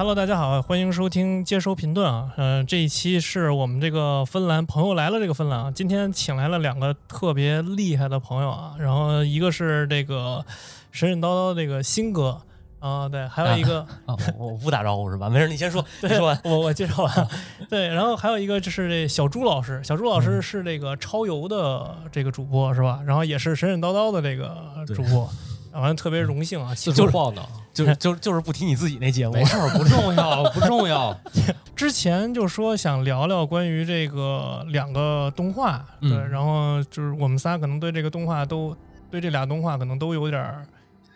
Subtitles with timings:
[0.00, 2.32] Hello，大家好，欢迎收听接收评论啊。
[2.38, 10.42] 嗯、这一期是我们这个芬兰朋友来了这个芬兰啊，今天请来了两个特别厉害的朋友啊，然后一个是这个
[10.90, 12.40] 神神叨叨这个新哥
[12.78, 15.28] 啊，对，还有一个、啊，我我不打招呼是吧？
[15.28, 16.40] 没事，你先说， 你对说完。
[16.44, 17.28] 我我介绍完了，
[17.68, 23.02] 对，然后还有一个就是这小朱老师，小朱老嗯师是这个超游的这个主播是吧？
[23.04, 25.30] 然后也是神神叨叨的这个主播，
[25.72, 29.34] 完了特别荣幸啊，四就是处晃荡， 就是就是就是不提你自己那节目。
[29.34, 31.18] 没，事儿， 不重要，不重要。
[31.76, 36.28] 之前就说想聊聊关于这个两个动画，对，嗯。
[36.30, 38.76] 然后就是我们仨可能对这个动画都
[39.10, 40.66] 对这俩动画可能都有点儿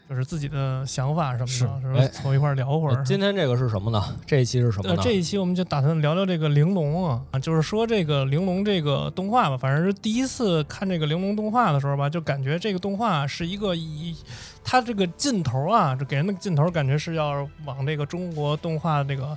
[0.08, 2.08] 就是自己的想法什么的，是是吧哎？
[2.08, 3.02] 凑一块儿聊会儿。
[3.04, 4.02] 今天这个是什么呢？
[4.26, 5.02] 这一期是什么呃，呢？
[5.02, 14.14] 这一期我们就打算聊聊这个玲珑啊，啊就是说这个玲珑这个动画吧，反正是第一次看这个玲珑动画的时候吧，就感觉这个动画是一个以
[14.62, 19.36] 它这个劲头啊，这给人的劲头感觉是要往这个中国动画这个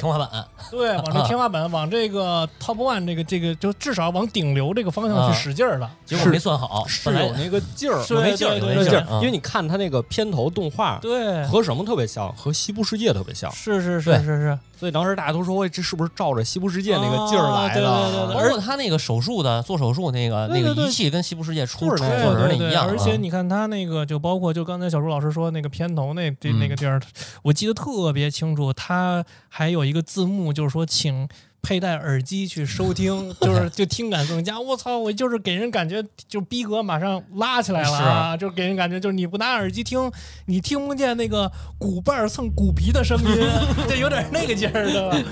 [0.00, 0.28] 天花板。
[0.70, 5.30] 对，往这天花板，往这个 top one 这个这个，就至少往顶流这个方向啊。
[5.30, 5.90] 去使劲儿了。
[6.06, 12.32] 结果没算好，是有那个劲儿，是有那劲儿，对对那劲儿有那劲儿，，因为你看他那个片头动画对，和什么特别像？
[12.34, 17.90] 和《西部世界》特别像，是是是是是，所以当时大家都说，喂，这是不是照着《西部世界》那个劲儿来啊对的？
[17.90, 26.98] 对对对包括他那个手术的做手术那个对对对那个仪器跟西部世界出出人那一样啊，而且你看他那个，就包括就刚才小朱老师说那个片头那这嗯那个地儿，
[27.42, 31.28] 我记得特别清楚，他还有一个字幕，就是说请。
[31.62, 34.58] 佩戴耳机去收听， 就是就听感更佳。
[34.58, 38.36] 我操，我就是给人感觉就逼格马上拉起来了是啊！
[38.36, 40.10] 就给人感觉就是你不拿耳机听，
[40.46, 43.48] 你听不见那个鼓瓣儿蹭鼓皮的声音，
[43.88, 45.10] 就有点那个劲儿的。
[45.12, 45.24] 繁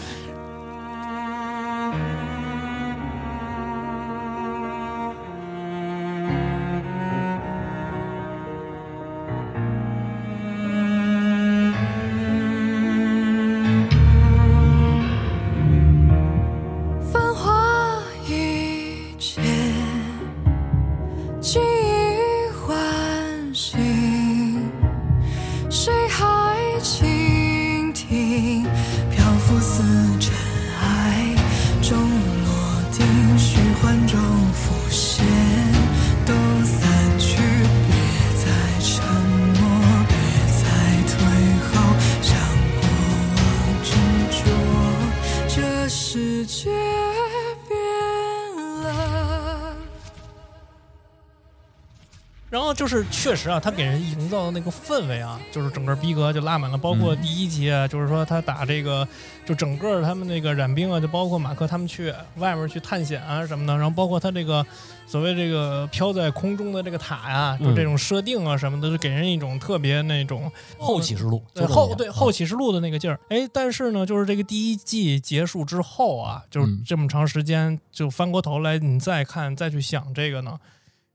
[52.89, 56.79] 就是确实啊，他给人营造的那个氛围啊，就是整个逼格就拉满了。
[56.79, 59.07] 包括第一集啊，就是说他打这个，
[59.45, 64.65] 就整个他们那个染兵啊，就包括马克他们去外面去探险啊什么的，然后包括他这个
[65.07, 76.83] 所谓这个飘在空中的这个塔呀、就这种设定啊什么的，就给人一种特别那种后启示录，对后对后启示录的那个劲儿，哎，但是呢，就是这个第一季结束之后啊，就是嗯。
[76.87, 80.59] 这么长时间，就翻过头来你再看再去想这个呢，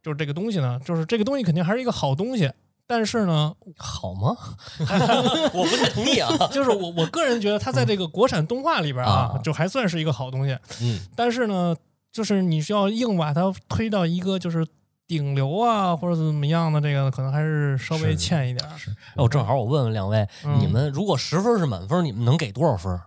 [0.03, 2.51] 就是这个东西呢，就是这个东西肯定还是一个好东西，
[2.85, 4.35] 但是呢，好吗？
[5.53, 6.29] 我不太同意啊。
[6.51, 11.75] 就是我我个人觉得它在这个国产动画里边啊啊，就还算是一个好东西，嗯，但是呢，
[12.11, 14.67] 就是你需要硬把它推到一个就是
[15.07, 18.71] 顶流啊，或者怎么样的，这个可能还是稍微欠一点儿。
[19.15, 22.99] 我正好我问问两位，嗯你们如果十分是满分，你们能给多少分？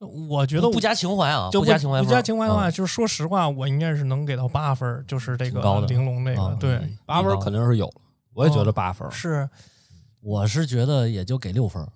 [0.00, 8.00] 我觉得不加情怀啊，就不加情怀，不加情怀的话，啊就是说实话，我应该是能给到八分，就是这个高的玲珑那个，啊对，嗯八分肯定是有的，
[8.34, 9.10] 我也觉得八分。
[9.10, 9.48] 是
[10.22, 11.86] 我是觉得也就给六分。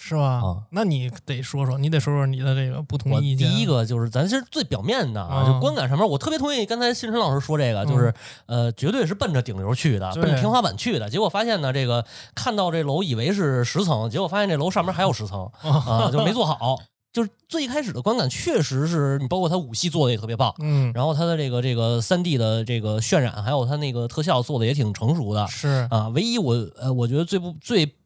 [0.00, 0.34] 是吧？
[0.34, 3.50] 啊那你得说说，你得说说你的这个不同意见。
[3.50, 8.14] 第一个就是咱是最表面的啊，嗯就观感上面，我特别同意刚才新晨老师说这个，就是
[8.46, 11.10] 呃，绝对是奔着顶流去的，奔着天花板去的。
[11.10, 12.06] 结果发现呢，这个
[12.36, 16.78] 看到这楼以为是十层，结果发现这楼上面还有十层啊，就没做好。
[17.18, 26.06] 就是最开始的观感确实是你，包括它武器做的也特别棒，嗯，然后它的这个这个三 D 的这个渲染，还有它那个特效做的也挺成熟的是啊。
[26.14, 27.96] 唯一我呃，我觉得最不最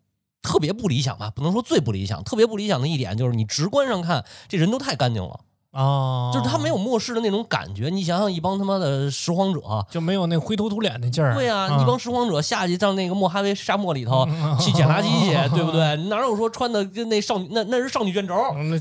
[0.40, 5.40] 特别不理想吧，不能说最不理想，特别不理想的一点就是你直观上看这人都太干净了。
[5.72, 7.88] 啊，就是他没有末世的那种感觉。
[7.88, 9.60] 你想想，一帮他妈的拾荒者，
[9.90, 11.34] 就没有那灰头土脸那劲儿。
[11.34, 15.96] 对呀、啊一帮拾荒者下去到那个莫哈维沙漠里头嗯去捡垃圾去，对不对？
[16.08, 18.34] 哪有说穿的跟那少女那那是少女卷轴？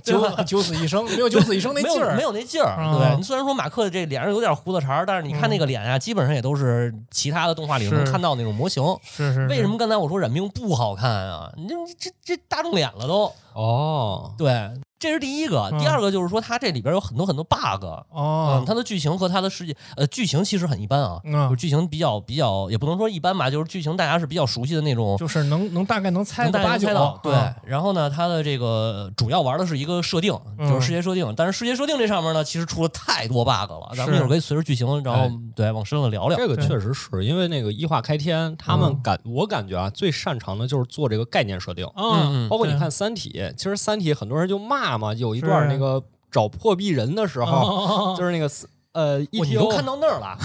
[0.04, 3.24] 九九死一生，没有九死一生那劲儿，没有那劲儿，啊对。
[3.24, 8.84] 虽然说马克这脸上有点胡子茬，但是你看那个脸啊，基本上也都是其他的动画里能看到那种模型。
[9.04, 9.48] 是是。
[9.48, 11.50] 为什么刚才我说染病不好看啊？
[11.56, 13.32] 你这这这大众脸了都。
[13.54, 14.70] 哦，对，
[15.02, 15.70] 这是第一个。
[15.74, 17.84] 嗯第二个就是说，它这里边有很多很多 bug。
[18.12, 27.20] 哦嗯，，它的剧情和它的世界，呃，剧情其实很一般啊，嗯就是剧情比较比较，也不能说一般吧，就是剧情大家是比较熟悉的那种，就是能能大概能猜能猜到。
[27.24, 31.34] 对啊，然后呢，它的这个主要玩的是一个设定，嗯就是世界设定。
[31.36, 33.92] 但是世界设定这上面呢，其实出了太多 bug 了。
[33.96, 36.38] 咱们是一会儿可以随着剧情，然后哎对往深了聊聊。
[36.38, 41.88] 这个确实是因为那个一化开天，他们嗯感我感觉啊，最擅长的就是做这个概念设定。
[41.96, 50.38] 嗯嗯对包括你看《三体》，其实《三体》很多人就骂嘛，有一段那个找破壁人的时候，哦就是那个四呃哇你都看到那儿了，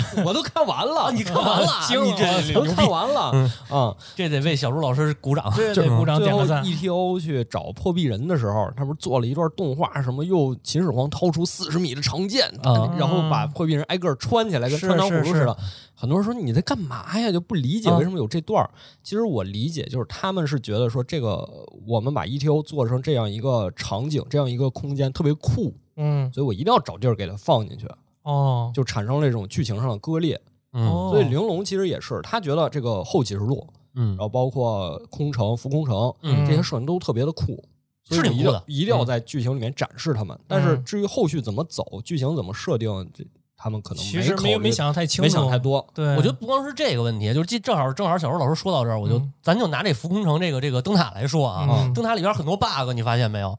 [0.24, 3.96] 我都看完了，你看完了 惊你这我都看完了嗯啊！
[4.14, 5.52] 这得为小朱老师鼓掌。
[5.54, 6.64] 对对， 鼓掌点个赞。
[6.64, 15.56] ETO 去找破壁人的时候，他不是做了一段动画，什么又秦始皇掏出四十米的长剑，啊然后把破壁人挨个穿起来，跟是穿糖葫芦似的。
[15.94, 17.30] 很多人说你在干嘛呀？
[17.30, 18.68] 就不理解啊为什么有这段儿。
[19.04, 21.48] 其实我理解，就是他们是觉得说这个
[21.86, 27.86] 我们把 ETO 做成这样一个场景，这样一个空间特别酷，嗯，所以我一定要找地儿给它放进去，
[28.22, 30.40] 哦，就产生了这种剧情上的割裂。
[30.72, 30.86] 嗯。
[30.86, 31.10] 哦。
[31.10, 34.08] 所以玲珑其实也是，他觉得这个后启示录，嗯。
[34.10, 36.46] 然后包括空城、浮空城，嗯。
[36.46, 37.62] 这些设定都特别的酷，
[38.04, 40.38] 所以是挺酷的一定要一定要在剧情里面展示他们。
[40.46, 40.84] 但是嗯。
[40.84, 43.24] 至于后续怎么走，剧情怎么设定，这
[43.56, 45.86] 他们可能其实考虑没没想得太清楚，没想太多。
[45.94, 49.32] 对，我觉得不光是这个问题，就是正好正好小周老师说到这儿，我就、嗯。
[49.40, 51.92] 咱就拿这浮空城这个这个灯塔来说啊，嗯。
[51.94, 53.56] 灯塔里边很多 bug，你发现没有？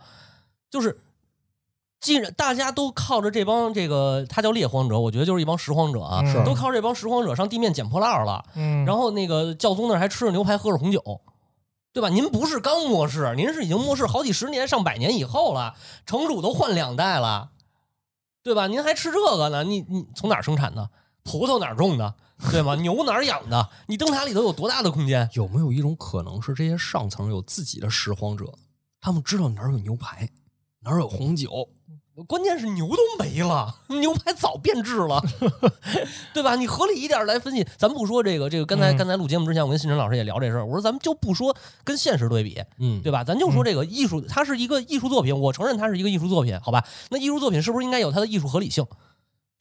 [0.69, 0.97] 就是
[2.03, 8.43] 既然大家都靠着这帮这个，他叫猎荒者，我觉得就是一帮拾荒者啊，都靠着这帮拾荒者上地面捡破烂了。
[8.55, 11.21] 嗯，然后那个教宗那儿还吃着牛排，喝着红酒，
[11.93, 12.09] 对吧？
[12.09, 17.51] 您不是刚末世，您是已经末世好几十年、上百年以后了，城主都换两代了，
[18.43, 18.67] 对吧？
[18.67, 19.63] 您还吃这个呢？
[19.63, 20.89] 你你从哪儿生产的？
[21.23, 22.15] 葡萄哪儿种的？
[22.51, 22.75] 对吗？
[22.83, 23.69] 牛哪儿养的？
[23.87, 25.29] 你灯塔里头有多大的空间？
[25.35, 28.51] 有没有一种可能是这些上层有自己的拾荒者，
[28.99, 30.27] 他们知道哪儿有牛排，
[30.81, 31.69] 哪儿有红酒，
[32.27, 35.19] 关键是牛都没了，牛排早变质了，
[36.31, 36.55] 对吧？
[36.55, 43.23] 你合理一点来分析，咱不说这个这个，刚才、嗯刚才录节目之前，我跟新晨老师也聊这事儿，我说咱们就不说跟现实对比，嗯，对吧？
[43.23, 46.85] 咱就说这个艺术，它是一个艺术作品，我承认它是一个艺术作品，好吧？
[47.09, 48.85] 那艺术作品是不是应该有它的艺术合理性？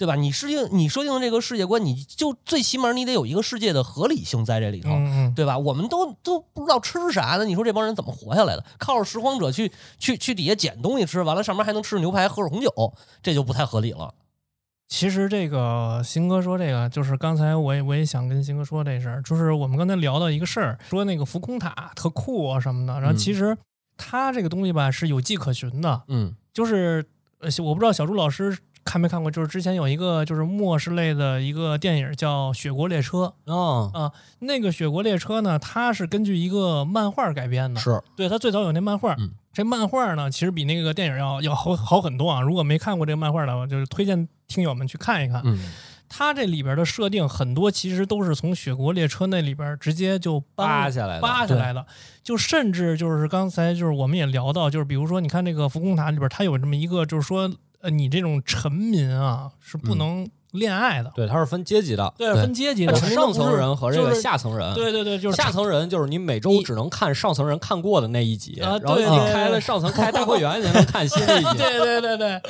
[0.02, 0.16] 对吧？
[0.16, 4.90] 你设定你设定的这个世界观，你就最起码你得有一个世界的合理性在这里头，
[5.36, 5.56] 对吧？
[5.56, 8.64] 我们都都不知道吃啥呢，你说这帮人怎么活下来的？
[8.78, 9.70] 靠着拾荒者去
[10.00, 12.72] 去去底下捡东西吃，完了上面还能吃着牛排，喝着红酒，
[13.22, 14.12] 这就不太合理了。
[14.88, 23.56] 其实这个新哥说这个，就是刚才我也我也想跟新哥说这事儿，就是我们刚才聊到一个事儿，说那个浮空塔特酷啊什么的，然后嗯其实
[23.96, 27.02] 它这个东西吧是有迹可循的，嗯就是
[27.38, 33.32] 呃我不知道小朱老师看没看过，就是之前有一个就是末世类的一个电影叫《雪国列车》，
[33.92, 38.00] 啊，那个《雪国列车》呢，它是根据一个漫画改编的，是。
[38.16, 39.30] 对，它最早有那漫画，嗯。
[39.52, 42.40] 这漫画呢，其实比那个电影要要好好很多啊。
[42.40, 45.42] 如果没看过这个漫画的，我就是推荐听友们去看一看。
[45.44, 45.58] 嗯。
[46.14, 51.86] 它这里边的设定很多其实都是从《雪国列车》那里边直接就扒下来的，扒下来的，
[52.22, 57.50] 就甚至就是刚才就是我们也聊到，就是比如说你看那个浮空塔里边，它有这么一个，就是说
[57.82, 59.98] 呃，你这种臣民啊是不嗯。
[59.98, 64.72] 能恋爱的，对，它是分阶级的，对，分阶级的，上层人和这个下层人。
[64.74, 71.50] 对对对，就是下层人就是你每周只能看上层人看过的那一集，啊然后你开了上层开大会员，你才能看新的一集。
[71.58, 72.40] 对对对对，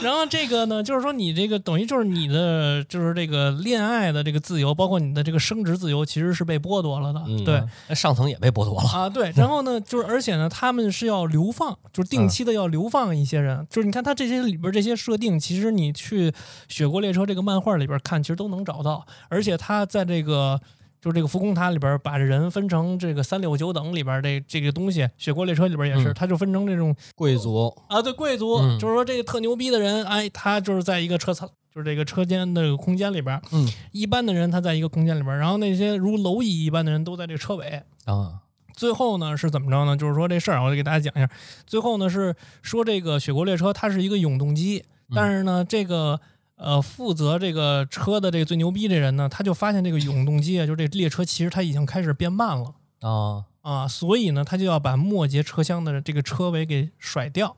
[0.00, 7.22] 然后这个呢，就是说你这个等于就是你的就是这个恋爱的这个自由，包括你的这个生殖自由，其实是被剥夺了的。
[7.26, 7.62] 嗯对
[7.94, 8.88] 上层也被剥夺了。
[8.88, 9.32] 啊，对。
[9.36, 13.66] 然后呢，就是而且呢，他们是要流放，就是定期的要流放一些人。
[13.70, 16.30] 就是你看他这些里边这些设定，其实你去
[16.68, 19.06] 《雪国列车》这个漫画里边看，其实都能找到。
[19.28, 20.60] 而且他在这个。
[21.00, 37.82] 就是这个浮空塔里边，把人分成这个三六九等里边这这个东西，《雪国列车》里边也是，嗯就分成这种贵族啊，对，贵族、嗯就是说这个特牛逼的人，哎，他就是在一个车舱，就是这个车间的这个空间里边，嗯一般的人他在一个空间里边，然后那些如蝼蚁一般的人都在这车尾。
[38.06, 38.40] 啊
[38.74, 39.94] 最后呢是怎么着呢？
[39.94, 41.30] 就是说这事儿，我就给大家讲一下。
[41.66, 46.18] 最后呢是说这个雪国列车它是一个永动机，但是呢这个
[46.56, 52.74] 呃负责这个车的这个最牛逼这人呢，他就发现这个永动机啊，就这列车其实它已经开始变慢了。
[53.00, 53.44] 啊！
[53.62, 57.56] 啊，所以呢，他就要把末节车厢的这个车尾给甩掉。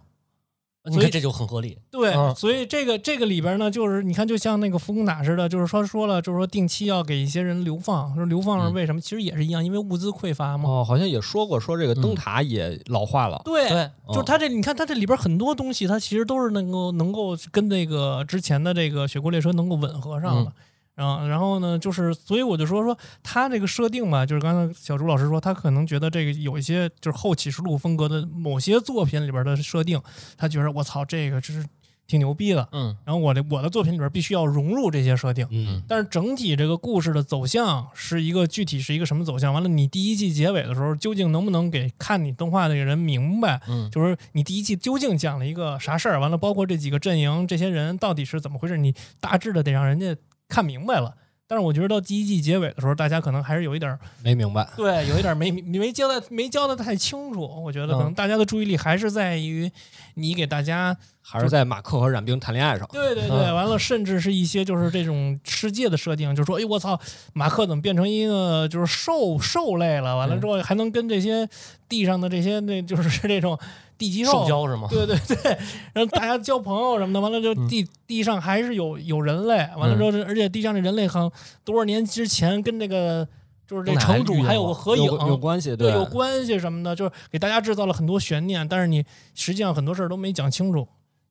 [0.86, 1.76] 所以你看这就很合理。
[1.90, 9.00] 对，嗯所以这个这个里边呢，就是你看，就像那个福工塔似的，就是说说了，就是说定期要给一些人流放，说流放是嗯为什么？
[9.00, 10.68] 其实也是一样，因为物资匮乏嘛。
[10.68, 13.40] 哦，好像也说过，说这个灯塔也老化了。
[13.44, 20.52] 对，对，就是它这，你看它这里边很多东西，它其实都是能够能够跟那个之前的这个雪国列车能够吻合上的。
[20.96, 30.00] 嗯然后，然后呢，就是，所以我就说说他这个设定吧，就是刚才小朱老师说，他可能觉得这个有一些就是后启示录风格的某些作品里边的设定，
[30.36, 31.68] 他觉得我操，这个真是
[32.06, 32.68] 挺牛逼的。
[32.72, 39.52] 嗯然后我的我的作品里边必须要融入这些设定，嗯但是整体这个故事的走向是一个具体是一个什么走向？
[39.52, 43.60] 完了，你第一季结尾的时候，究竟能不能给看你动画那个人明白？
[43.68, 46.20] 嗯就是你第一季究竟讲了一个啥事儿？
[46.20, 48.78] 完了，包括这几个阵营，这些人到底是怎么回事？
[48.78, 50.16] 你大致的得让人家
[50.48, 51.14] 看明白了。
[51.48, 54.68] 但是我觉得到第一季结尾的时候，大家可能还是有一点儿没明白。
[54.76, 57.40] 对，有一点儿没没没交代没交代太清楚。
[57.40, 59.70] 我觉得可能嗯大家的注意力还是在于
[60.14, 62.88] 你给大家还是在马克和冉冰谈恋爱上。
[62.90, 67.00] 对对对，完了，甚至是一些就是这种世界的设定，就说，哎，我操，
[67.32, 70.16] 马克怎么变成一个就是兽兽类了？
[70.16, 71.48] 完了之后还能跟这些
[71.88, 73.58] 地上的这些那就是这种
[73.98, 74.88] 地基兽交是吗？
[74.90, 75.58] 对对对，
[75.92, 81.32] 然后大家交朋友什么的，完了就嗯地地上还是有有人类，完了之后，而且地上的人类好像
[81.64, 83.26] 多少年之前跟这个
[83.66, 90.86] 就是这城主还有个合影，有有关系，对有关系什么的，就是给大家制造了很多悬念，但是你实际上很多事儿都没讲清楚。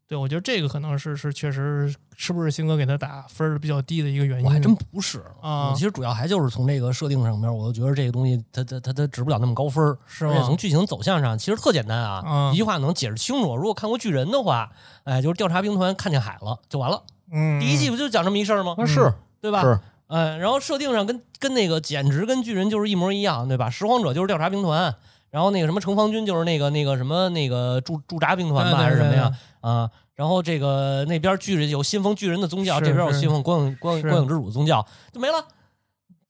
[0.08, 4.46] 对，我觉得这个可能是是确实是不是星哥给他打分儿比较低的一个原因。
[4.46, 10.56] 我还真不是啊我其实主要还就是从这个设定上面，我就觉得这个东西它它它它值不了那么高分儿是吗而且从？
[10.56, 13.56] 剧情走向上，其实特简单啊，啊一句话能解释清楚。
[13.56, 14.72] 如果看过巨人的话，
[15.06, 17.02] 哎，就是调查兵团看见海了就完了。
[17.32, 18.76] 嗯，第一季不就讲这么一事儿吗？
[18.78, 19.62] 啊是对吧？
[19.62, 23.72] 是，嗯，然后设定上跟跟那个简直跟巨人就是一模一样，对吧？
[23.72, 24.96] 拾荒者就是调查兵团，
[25.32, 29.32] 然后那个什么城防军就是那个那个什么那个驻驻扎兵团吧，还是什么呀？
[29.66, 35.46] 对啊，然后这个那边巨人有信奉巨人的宗教，这边有信奉光影光影光影之主的宗教，就没了。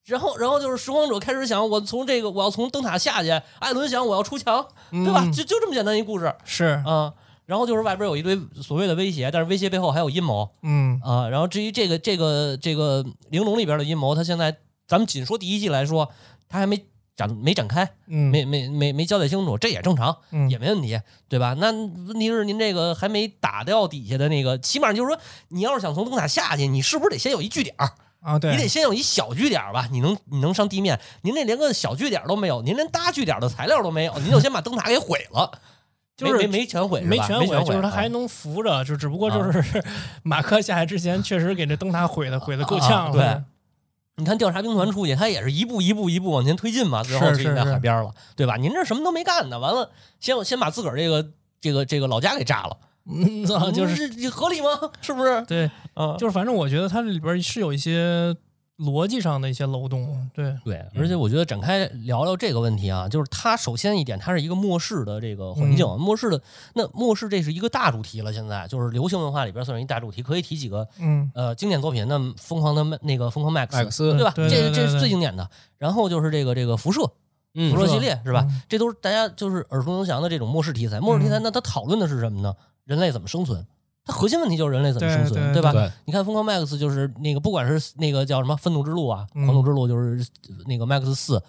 [0.05, 3.29] 然后，然后就是拾荒者开始想，我从这个我要从灯塔下去。
[3.59, 5.23] 艾伦想我要出墙，对吧？
[5.25, 7.11] 嗯就就这么简单一故事是啊。
[7.47, 10.49] 然后就是外边有一堆所谓的威胁，但是威胁背后还有阴谋。
[10.61, 16.11] 嗯啊，然后至于这个这个这个玲珑里边的阴谋，他现在咱们仅说第一季来说，
[16.47, 21.55] 他还没展没展开，嗯没没没没交代清楚，这也正常，嗯也没问题，对吧？
[21.57, 25.19] 那问题是您这个还没打掉底下的那个，起码就是说，
[25.49, 27.91] 你要是想从灯塔下去，你是不是得先有一据点儿？
[28.21, 29.87] 啊对，你得先有一小据点儿吧？
[29.91, 30.99] 你能你能上地面？
[31.21, 35.51] 您这连个小据点儿都没有，您连搭据点儿的材料都没有，您就先把灯塔给毁了。
[36.17, 39.83] 就是没没没全毁，没全毁就是他还啊能扶着，就只不过就是
[40.23, 43.11] 马克下来之前确实给这灯塔毁的毁的够啊呛了。
[43.11, 43.43] 对
[44.17, 48.55] 你看调查兵团出去，他也是一步一步一步往前推进嘛，最后是推进在海边了，对吧？
[48.55, 51.27] 您这什么都没干呢，完了先先把自个儿这个
[51.59, 52.77] 这个这个老家给炸了，
[53.11, 54.67] 嗯，啊 就是合理吗？
[55.01, 55.43] 是不是？
[55.45, 58.33] 对，啊，就是反正我觉得它这里边是有一些
[58.77, 60.29] 逻辑上的一些漏洞。
[60.33, 66.41] 对，对，而且我觉得展开聊聊这个问题啊，就是它首先一点，它是一个末世的这个环境，嗯末世的
[66.73, 74.31] 那末世这是一个大主题了，现在就是流行文化里边算是一大主题，可以提几个嗯呃经典作品，那么疯狂的那个疯狂 Max，麦克斯对吧？
[74.35, 75.49] 对对对这这是最经典的。
[75.77, 77.09] 然后就是这个这个辐射，
[77.53, 78.45] 嗯辐射系列是吧？
[78.49, 80.99] 嗯这都是大家就是耳熟能详的这种末世题材。
[80.99, 82.53] 末世题材，嗯那它讨论的是什么呢？
[82.83, 83.65] 人类怎么生存？
[84.05, 85.71] 它核心问题就是人类怎么生存，对对吧？
[85.71, 90.23] 对，你看《疯狂 Max》就是那个，不管是那个叫什么《愤怒之路》啊，嗯狂怒之路》就是
[90.67, 91.41] 那个 Max 四，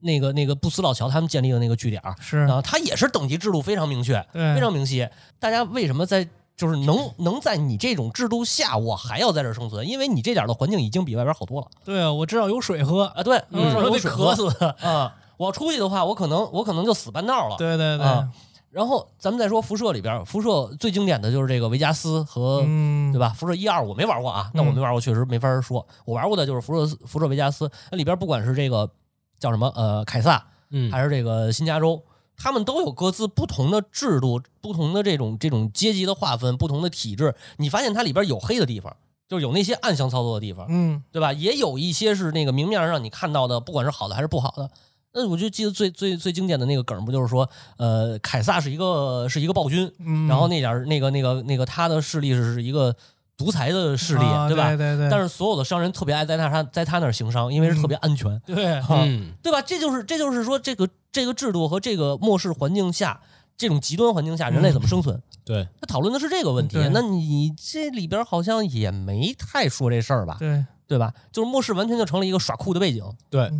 [0.00, 5.08] 那个那个布斯老乔他们建立的那个据点儿是，啊，它也是等级制度非常明确，非常明晰。
[5.40, 9.86] 大家为什么在就是能能在你这种制度下，我还要在这儿生存？
[9.88, 13.22] 因为你这点儿的环境已经比外边好多了对啊，我知道有水喝，啊。
[13.24, 14.64] 对，有水喝渴死。
[14.84, 15.14] 啊！
[15.36, 17.56] 我要 出去的话，我可能我可能就死半道了。
[17.56, 18.28] 对对对，啊
[18.70, 23.30] 然后咱们再说辐射里边，辐射最经典的就是这个维加斯和、嗯，对吧？
[23.30, 25.86] 辐射一二我没玩过啊，那我没玩过，确实没法说。
[26.04, 28.90] 我玩过的就是辐射辐射维加斯，那里边不管是这个
[29.38, 32.02] 叫什么呃凯撒，嗯还是这个新加州，
[32.36, 37.34] 他们都有各自不同的制度、不同的这种这种阶级的划分、不同的体制。
[37.56, 38.94] 你发现它里边有黑的地方，
[39.28, 41.32] 就是有那些暗箱操作的地方，嗯对吧？
[41.32, 44.70] 也有一些是那个明面上让你看到的，不管是好的还是不好的。
[45.12, 52.94] 那我就记得最最最经典的那个梗，不就是说，呃，凯撒是一个是一个暴君，嗯，然后那点儿那个那个那个他的势力是是一个
[53.36, 54.68] 独裁的势力，啊对吧？
[54.68, 59.62] 对对对，但是所有的商人特别爱在他他在他那儿行商，因为是特别安全，对，啊嗯对吧？
[59.62, 63.20] 这就是这就是说这个这个制度和这个末世环境下，
[63.56, 65.20] 这种极端环境下，人类怎么生存？
[65.44, 66.76] 对，他讨论的是这个问题。
[66.92, 70.36] 那你这里边好像也没太说这事儿吧？
[70.38, 71.14] 对，对吧？
[71.32, 73.02] 就是末世完全就成了一个耍酷的背景。
[73.30, 73.50] 对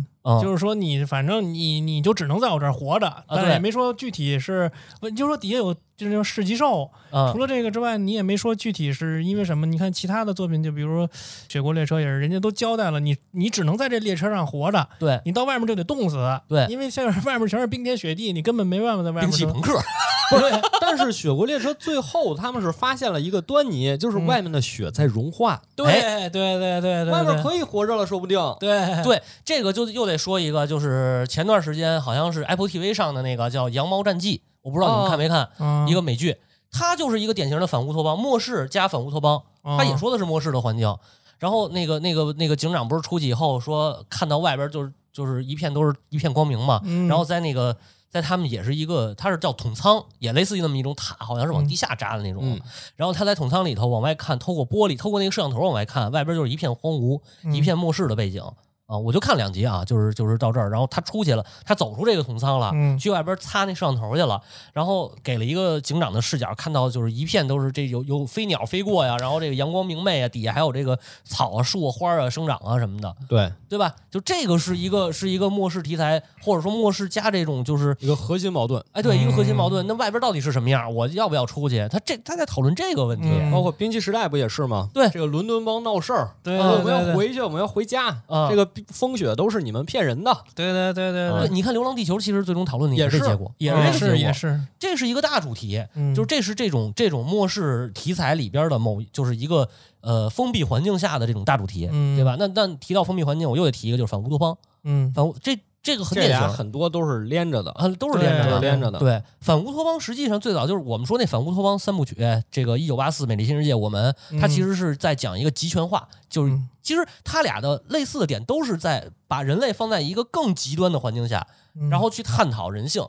[0.41, 7.31] 就是说你反正你你就只能在我这儿活着，但是也没说具体是，不就说底下有就是那种市级兽，嗯。
[7.31, 9.65] 除了这个之外，你也没说具体是因为什么。
[9.65, 11.07] 你看其他的作品，就比如说
[11.47, 15.19] 《雪国列车》也是，人家都交代了，你你只能在这列车上活着，对。
[15.25, 16.17] 你到外面就得冻死。
[16.47, 16.65] 对。
[16.69, 19.79] 因为现在外面全是冰天雪地，你根本没办法在外面生兵器朋克
[20.29, 24.25] 对，但是雪国列车最后他们是发现了一个端倪，就是嗯。
[24.27, 25.85] 外面的雪在融化，对
[26.29, 28.39] 对对对对对，外面可以活着了，说不定。
[28.59, 29.03] 对。
[29.03, 36.37] 对，这个就又得说一个，就是前段时间好像是 Apple TV 上的那个叫《羊毛战记》，我不知道你们哦看没看，嗯一个美剧，
[36.71, 40.95] 它就是一个典型的反乌托邦，末世加反乌托邦，哦它也说的是末世的环境。
[41.39, 47.75] 然后那个那个那个警长不是出去以后说看到外边就是就是一片都是一片光明嘛，嗯然后在那个
[48.09, 52.41] 在他们也是一个，它是叫筒仓，也类似于那么一种塔，好像是往地下扎的那种。
[52.43, 52.59] 嗯
[52.97, 58.43] 然后他在筒仓里头往外看，透过玻璃，透过那个摄像头往外看，外边就是一片荒芜，嗯一片末世的背景。
[58.89, 64.41] 啊，我就看两集啊，就是就是到这儿，然后他出去了，他走出这个筒仓了，嗯去外边擦那摄像头去了，
[64.73, 73.93] 然后给了一个警长的视角，看到就是一片都是这有有飞鸟飞过呀，然后这个阳光明媚啊，底下还有这个草啊、树啊、花啊生长啊什么的，对，对吧？
[74.09, 79.87] 就这个是一个是一个末世题材，或者说末世加这种就是一个核心矛盾，哎，对，一个核心矛嗯盾。
[79.87, 80.91] 那外边到底是什么样？
[80.93, 81.87] 我要不要出去？
[81.89, 83.27] 他这他在讨论这个问题。
[83.29, 84.89] 嗯包括冰器时代不也是吗？
[84.93, 90.35] 对这个伦敦帮闹事儿，对嗯我们要回去，我们要回家，啊这个风雪都是你们骗人的。
[90.55, 93.19] 对对对对对，你看《流浪地球》，其实最终讨论的也是。
[93.19, 94.27] 结果，也是这个结果。
[94.27, 96.15] 也是，这是一个大主题，嗯。
[96.15, 99.69] 就是这是这种这种末世题材里边的某，就是一个
[100.01, 102.15] 呃封闭环境下的这种大主题，嗯。
[102.15, 102.37] 对吧？
[102.39, 104.57] 那那提到封闭环境，我又得提一个，就是反乌托邦。
[104.83, 105.11] 嗯。
[105.13, 108.59] 反乌这这个很这典型，俩很多都是连着的，啊，都是连着的。
[108.59, 108.99] 连着的。
[108.99, 112.15] 对，反乌托邦实际上最早就是我们说那反乌托邦三部曲，
[112.51, 123.03] 这个《一九八四》《美丽新世界》，我们它嗯其实是在讲一个集权化，就是嗯其实它俩的类似的点都是在把人类放在一个更极端的环境下，嗯然后去探讨人性，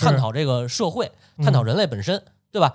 [0.00, 2.74] 探讨这个社会，探讨人类本身，对吧？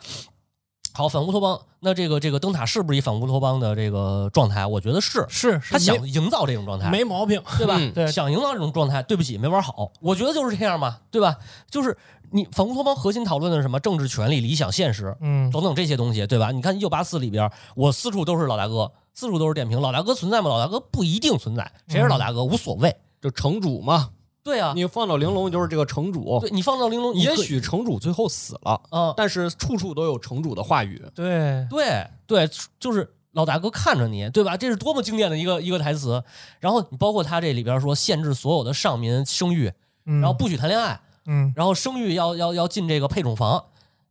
[0.92, 4.66] 好，反乌托邦，那这个这个灯塔是不是一反乌托邦的这个状态？
[4.66, 7.76] 我觉得是，是是他想营造这种状态，没没毛病，对吧？
[7.78, 9.92] 嗯对想营造这种状态，对不起，没玩好。
[10.02, 11.38] 我觉得就是这样嘛，对吧？
[11.70, 11.96] 就是
[12.32, 13.80] 你反乌托邦核心讨论的是什么？
[13.80, 16.52] 政治权利、理想、现实嗯等等这些东西，对吧？
[16.52, 19.80] 你看《一九八四》里边，我四处都是老大哥，四处都是点评。
[19.80, 20.50] 老大哥存在吗？
[20.50, 22.94] 老大哥不一定存在，谁是老大哥无所谓。
[23.22, 24.10] 就城主嘛，
[24.44, 31.02] 对啊，你放到玲珑就是这个城主，对你放到玲珑，也许城主最后死了，嗯，但是处处都有城主的话语。
[31.14, 32.50] 对对对，
[32.80, 34.58] 就是老大哥看着你，对吧？
[34.58, 36.24] 这是多么经典的一个一个台词。
[36.60, 39.66] 然后你包括他这里边说限制所有的上民生育，
[40.04, 43.66] 然然后不许谈恋爱，嗯然后生育要要要进这个配种房。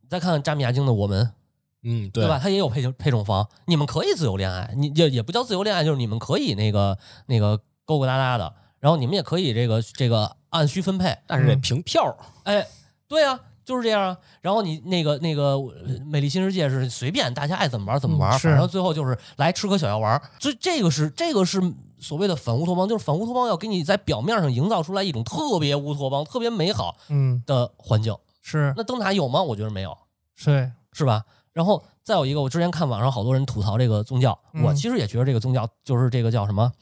[0.08, 1.26] 再看扎米亚京的《我们》，
[1.82, 2.38] 嗯，对吧？？
[2.38, 11.16] 他也有配种配种房，你们可以自由恋爱，你也也不叫自由恋爱，就是你们可以那个那个勾勾搭搭的，然后你们也可以这个这个按需分配。
[11.26, 12.16] 但是得嗯凭票。
[12.44, 12.66] 哎，
[13.06, 14.16] 对啊，就是这样啊。
[14.40, 20.22] 然后你那个那个呃美丽新世界是随便大家爱怎么玩怎么玩，嗯是反正最后就是来吃颗小药丸儿。
[20.38, 21.60] 所以这个是这个是
[21.98, 28.16] 所谓的反乌托邦，就是反乌托邦要给你在表面上营造出来一种特别乌托邦、特别美好嗯的环境。
[28.40, 29.42] 是那灯塔有吗？
[29.42, 29.96] 我觉得没有，
[30.34, 31.22] 是是吧？
[31.52, 36.72] 然后再有一个，我之前看网上好多人吐槽这个宗教，嗯我其实也觉得这个宗教就是这个叫什么？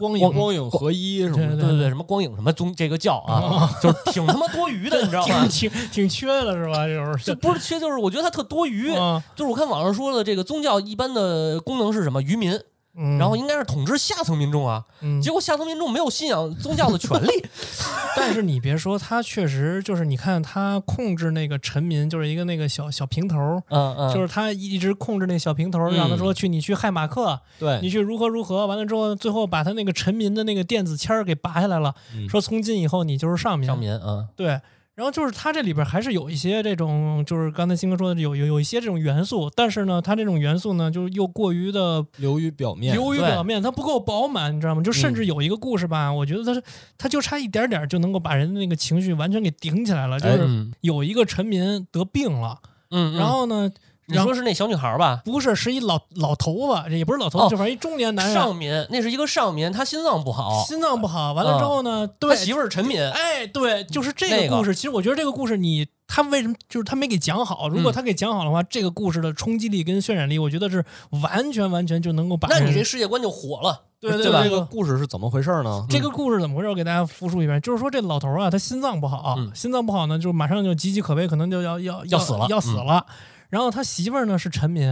[0.00, 5.68] 光影光光影合一什么对的，对对对，什么光影什么宗这个教啊，就是挺他妈多余的， 你知道吗挺？
[5.70, 6.86] 挺挺缺的是吧？
[6.86, 8.90] 就是就不是缺，就是我觉得它特多余。
[8.92, 12.20] 嗯就是我看网上说的，这个宗教一般的功能是什么？
[12.22, 12.58] 愚民，
[12.96, 14.84] 嗯，然后应该是统治下层民众啊。
[15.02, 17.28] 嗯结果下层民众没有信仰宗教的权利。
[18.16, 33.66] 但是你别说，他确实就是你看他控制那个臣民，就是一个那个小小平头儿，嗯嗯，就是他一直控制那小平头，嗯让他说去你去害马克，对，你去如何如何，完了之后，最后把他那个臣民的那个电子签儿给拔下来了，嗯说从今以后你就是上民。
[33.66, 34.60] 上民嗯对，
[35.00, 42.92] 然后就是它这里边还是有一些这种，就是刚才新哥说的有有有一些这种元素，但是呢，它这种元素呢，就是又过于的流于表面。
[42.94, 44.82] 流于表面，它不够饱满，你知道吗？
[44.82, 46.62] 就甚至有一个故事吧，我觉得它是
[46.98, 52.58] 它就差一点点就能够把人的那个情绪完全给顶起来了，就是嗯有一个臣民得病了，
[52.90, 53.70] 嗯，然后呢，
[54.10, 55.22] 你说是那小女孩吧？
[55.24, 63.00] 不是是一老老头子，也不是老头子，哦就反正一中年男人，上民，那是一个上民，他心脏不好，心脏不好，完了之后呢，他对，媳妇儿是臣民。
[63.00, 64.74] 哎，对，就是这个个故事。
[64.74, 67.68] 其实我觉得这个故事你他为什么就是他没给讲好？
[67.68, 70.84] 如果嗯他给讲好的话，这个故事的冲击力跟渲染力，我觉得是
[71.22, 72.48] 完全完全就能够把。
[72.48, 75.86] 那你这世界观就火了，对这对吧这个故事是怎么回事呢？
[75.88, 76.68] 这个故事怎么回事？
[76.68, 83.06] 我给大家复述一遍，就是说这老头啊，他心脏不好，嗯心脏不好呢，就马上就岌岌可危，可能就要要要死了要死嗯了。
[83.50, 84.88] 然后他媳妇儿呢是臣民，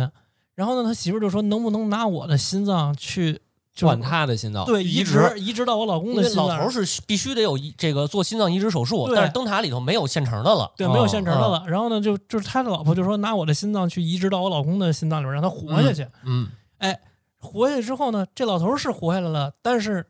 [0.54, 3.40] 然后呢他媳妇儿就说能不能拿我的心脏去
[3.72, 4.64] 就是换他的心脏。
[4.66, 10.70] 对移移植植移植到我老公的心脏老头儿是必须得有一这个做心脏移植手术，对但是灯塔里头没有现成的了。
[10.76, 11.64] 对，没有哦现成的了。
[11.68, 16.06] 然后呢，就就是他的老婆就说拿我的心脏去移植到我老公的心脏里边，让他活下去。
[16.24, 16.98] 嗯，哎
[17.38, 20.04] 活下去之后呢，这老头是活下来了，但是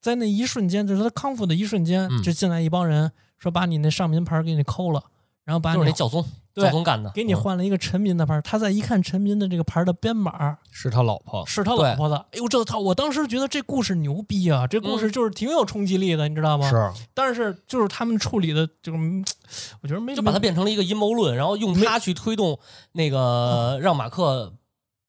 [0.00, 5.02] 在那一瞬间，就是他康复的一瞬间，嗯就进来一帮人说把你那上民牌给你抠了，
[5.42, 6.24] 然后把你就是那教宗，
[6.58, 8.40] 对教宗干的，给你嗯换了一个臣民的牌。
[8.42, 11.44] 他再一看臣民的这个牌的编码是他老婆。
[11.46, 12.78] 是他老婆的，哎呦这他！
[12.78, 16.68] 我当时觉得这故事牛逼啊，这故事就是挺有冲击力的，你知道吗？
[16.68, 19.24] 是，但是就是他们处理的，就是嗯
[19.80, 22.58] 我觉得没就把它变成了一个阴谋论，然后用它去推动
[22.92, 24.52] 那个让马克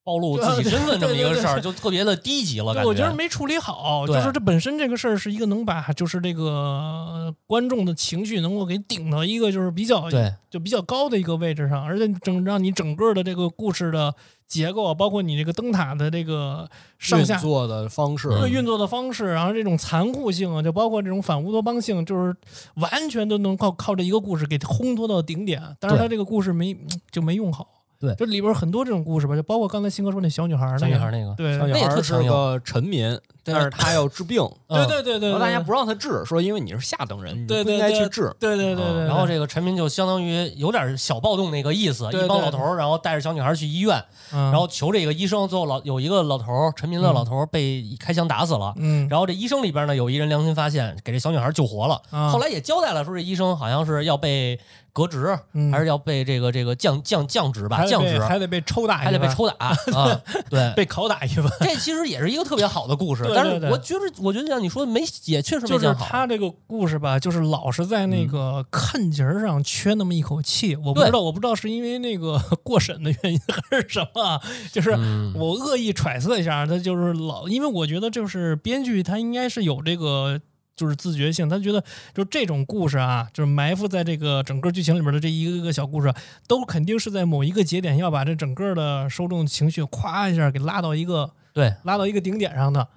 [0.02, 2.72] 暴露自己身份这么一个事儿，就特别的低级了。
[2.72, 14.12] 对，感我觉得没处理好，就是这本身这个事儿是一个能把就是这个呃观众的情绪能够给顶到一个就是比较对就比较高的一个位置上，而且整让你整个的这个故事的
[14.48, 22.34] 结构，包括你这个灯塔的这个上下运作的方式，对运作的方式，然后这种残酷性啊，就包括这种反乌托邦性，就是
[22.76, 25.62] 完全都能靠靠这一个故事给烘托到顶点。
[25.78, 26.76] 但是他这个故事没
[27.12, 27.66] 就没用好。
[28.00, 28.14] 对。
[28.16, 31.58] 这里边很多这种故事吧，就包括刚才新哥说那小女孩儿小那个，女孩那个，对。
[31.58, 38.34] 小女那也孩是个臣民，但是他要治病， 对嗯对对对，然后大家不让他治，说因为你是下等人，你不应该对对对去治。
[38.40, 48.72] 对对对对，然后这个臣民就相当于有点小暴动那个意思，一帮老头儿，然后带着小女孩去医院，然然后求这个医生，最后老有一个老头儿，臣民的老头儿被开枪打死了。
[48.76, 52.00] 嗯，然后这医生里边呢，有一人良心发现，给这小女孩救活了。
[52.10, 54.58] 啊后来也交代了，说这医生好像是要被
[54.92, 59.76] 革职，嗯还是要被这个这个降降降职吧，还降职，还得被抽打，还得被抽打啊。
[60.48, 61.50] 对， 被拷打一番。
[61.60, 66.06] 这其实也是一个特别好的故事，但是我觉得，我觉得像你说的没，也确实没就是讲好。
[66.06, 70.76] 他这个故事吧，就是老是在那个看节儿上缺那么一口气。
[70.76, 74.40] 我不知道，我不知道是因为那个 过审的原因还是什么啊，
[74.72, 80.40] 就是嗯我恶意揣测一下，他就是老，因为我觉得就是编剧他应该是有这个。
[80.80, 86.10] 就是自觉性，他觉得就这种故事啊，就是埋伏在这个整个剧情里面的这一个个小故事，
[86.48, 92.88] 都肯定是在某一个节点要把这整个的受众情绪咵一下给拉到一个对，拉到一个顶点上的。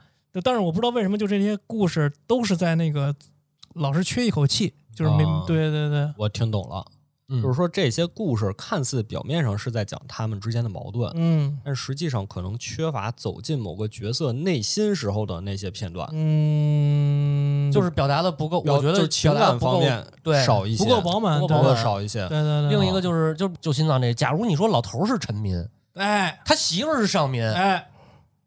[0.42, 3.14] 但是我不知道为什么，就这些故事都是在那个
[3.74, 6.94] 老是缺一口气，就是没、啊对对对，我听懂了，嗯
[7.42, 22.28] 就是说这些故事看似表面上是在讲他们之间的矛盾，嗯但实际上可能缺乏走进某个角色内心时候的那些片段，嗯，就是表达的不够，我觉得就是情感方面对少一些，不够饱满，对少一些。
[22.28, 25.66] 对对对，另一个就是就就心脏这，假如你说老头儿是臣民，
[25.96, 27.88] 哎他媳妇儿是上民，哎，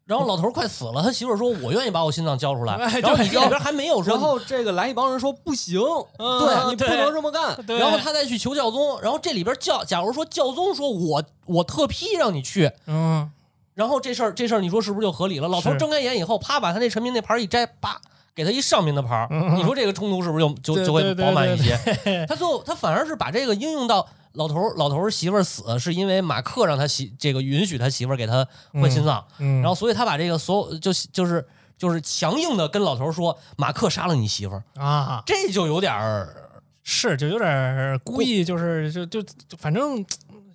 [0.07, 5.79] 然后老头儿快死了，他媳妇儿说我愿意把我心脏交出来，哎然后你对这边还没有说，然后这个来一帮人说不行，
[6.17, 7.55] 嗯对你不能这么干。
[7.77, 13.29] 然后他再去求教宗，然后这里边教，假如说教宗说我我特批让你去，嗯
[13.75, 15.47] 然后这事儿这事儿你说是不是就合理了？
[15.47, 17.99] 老头儿睁开眼以后，啪把他那臣民那牌儿一摘，叭
[18.33, 22.25] 给他一上民的牌你说这个冲突是不是就就就会饱满一些？
[22.27, 31.45] 他最后他反而是把这个应用到老头儿老头儿媳妇儿死，是因为马克让他媳这个允许他媳妇儿给他换心脏，嗯，然后所以他把这个所有就就是
[31.77, 36.49] 就是强硬的跟老头儿说马克杀了你媳妇儿，啊这就有点儿
[36.83, 40.05] 是就有点儿故意，就是就就就反正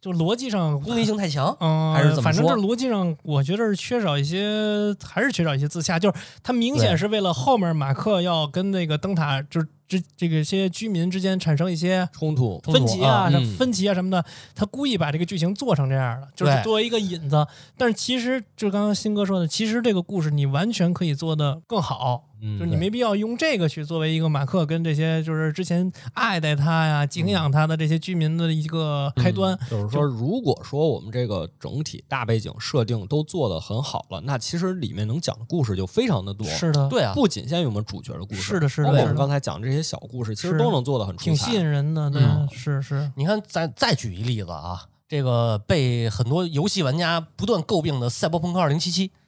[0.02, 1.56] 就逻辑上功利性太强。
[1.60, 5.96] 嗯，还是怎么反正说这逻辑上，我觉得是缺少一些，还是缺少一些自洽。
[5.96, 14.24] 就是他明显是为了后面马克要跟那个灯塔，就是之这个些居民之间产生一些冲突，分歧啊、啊分歧啊什么的，
[14.56, 17.46] 他故意把这个剧情做成这样的，就是作为一个引子。
[17.78, 22.24] 但是其实就刚刚新哥说的，其实这个故事你完全可以做得更好。
[22.42, 29.56] 嗯就是你没必要用这个去作为一个马克跟这些就是之前爱戴他呀、敬仰他的这些居民的一个开端。
[29.70, 36.46] 就是说，如果说我们这个整体大背景设定都做得很好了，那其实里面能讲的故事就非常的多。
[36.46, 41.30] 是的，对啊，不仅限于我们主角的故事，是的是的包括我们刚才讲的这些小故事，其实都能做得很出彩。
[41.30, 42.10] 挺吸引人的。
[42.10, 48.80] 对，嗯是是，你看，再再举一例子啊，这个被很多游戏玩家不断诟病的《赛博朋克2077》，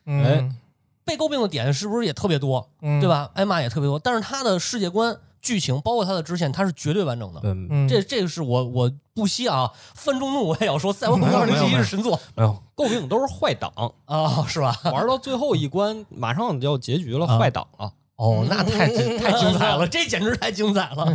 [0.07, 0.57] 嗯，
[1.05, 3.09] 被诟病的点是不是也特别多，嗯对？
[3.09, 3.31] 吧？
[3.35, 7.41] 挨骂也特别多，但是他的世界观、剧情，包括他的支线，它是绝对完整的。
[7.45, 13.71] 嗯，嗯，这这个是我我不惜啊，愤众怒我也要说，《赛博朋克2077没有没有》是神作哎呦，诟病都是坏党，
[14.07, 14.75] 啊，是吧？
[14.85, 17.93] 玩到最后一关，马上就要结局了，啊坏党了。
[18.17, 18.87] 哦，那太
[19.19, 21.13] 太精彩了， 这简直太精彩了。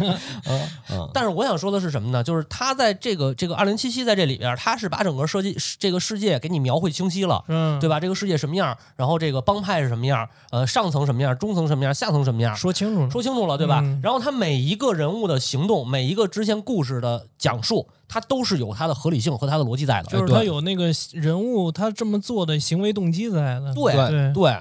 [0.91, 2.21] 嗯，但是我想说的是什么呢？
[2.21, 7.41] 就是他在这个这个二零七七在这里边，他是把整个设计这个世界给你描绘清晰了。
[7.47, 8.01] 嗯，对吧？
[8.01, 8.77] 这个世界什么样？
[8.97, 10.27] 然后这个帮派是什么样？
[10.51, 11.37] 呃，上层什么样？
[11.37, 11.93] 中层什么样？
[11.93, 12.53] 下层什么样？
[12.57, 13.79] 说清楚了，说清楚了，对吧？
[13.81, 20.09] 嗯然后他每一个人物的行动，每一个支线故事的讲述，它都是有它的合理性和它的逻辑在的。
[20.09, 23.73] 就是对他有那个人物他这么做的行为动机在的。
[23.73, 24.57] 对对对，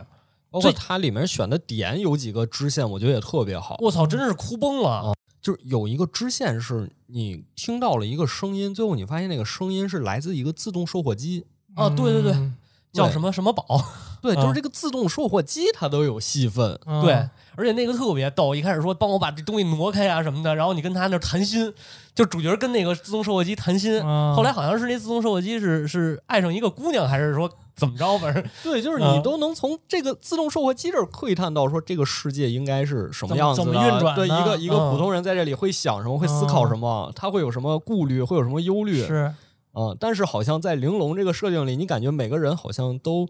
[0.50, 3.76] 包括它里面选的点有几个支线，我觉得也特别好。
[3.80, 5.14] 我操，真是哭崩了。
[5.40, 11.44] 就是有一个支线是你听到了一个声音，最后你发现那个声音是来自一个自动售货机。
[11.74, 12.56] 啊对对对嗯
[12.90, 13.64] 叫什么什么宝？
[14.20, 16.76] 对，啊就是这个自动售货机它都有戏份。
[16.86, 17.12] 嗯对，
[17.54, 21.72] 而且那个特别逗，一开始说帮我把这东西挪开啊什么的，然后你跟他那儿谈心，
[22.14, 24.00] 就主角跟那个自动售货机谈心。
[24.02, 28.18] 嗯后来好像是那自动售货机是是爱上一个姑娘，还是说怎么着？
[28.18, 34.92] 反正 对，就是嗯你都能从这个自动售货机这儿窥探到说这个世界应该是什么样子的，怎么运转对，一个一个嗯。
[34.92, 39.32] 普通人在这里会想什么，会思考什么，他会有什么顾虑，会有什么忧虑，是。
[39.74, 43.28] 嗯、但是好像在玲珑这个设定里，你感觉每个人好像都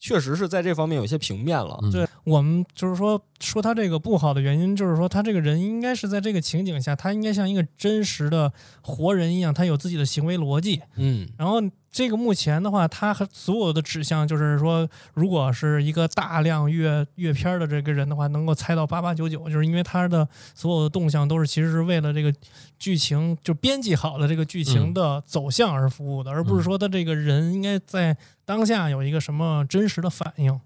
[0.00, 1.78] 确实是在这方面有些平面了。
[1.82, 1.90] 嗯。
[1.92, 8.52] 对我们就是说说他这个不好的原因，就是说他这个人应该是在这个情景下，他应该像一个真实的
[8.82, 10.82] 活人一样，他有自己的行为逻辑。
[10.96, 11.28] 嗯。
[11.36, 22.34] 然后这个目前的话，他和所有的指向就是说，如果是一个大量阅阅片儿的这个人的话，能够猜到八八九九，就是因为他的所有的动向都是其实是为了这个
[22.78, 30.60] 剧情就编辑好的这个剧情的走向而服务的，而不是说他这个人应该在当下有一个什么真实的反应。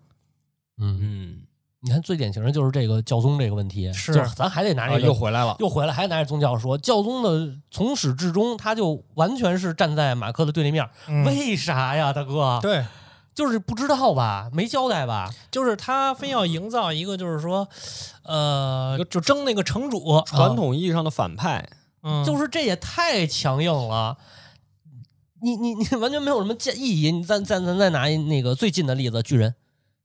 [0.80, 1.36] 嗯，嗯，
[1.80, 5.54] 你看最典型的就是这个教宗这个问题，是就咱还得拿啊，这个又回来了。
[5.60, 10.88] 又回来，还拿着宗教说，教宗的从始至终他就完全是站在马克的对立面。
[11.06, 12.58] 嗯为啥呀，大哥？
[12.60, 12.84] 对，
[13.32, 15.32] 就是不知道吧，没交代吧？
[15.52, 17.68] 就是他非要营造一个，就是说，
[18.24, 21.68] 呃，就争那个城主，传统意义上的反派，
[22.02, 24.18] 嗯，就是这也太强硬了。
[25.40, 27.12] 你你你完全没有什么建意义。
[27.12, 29.54] 你再再咱再拿一那个最近的例子，巨人，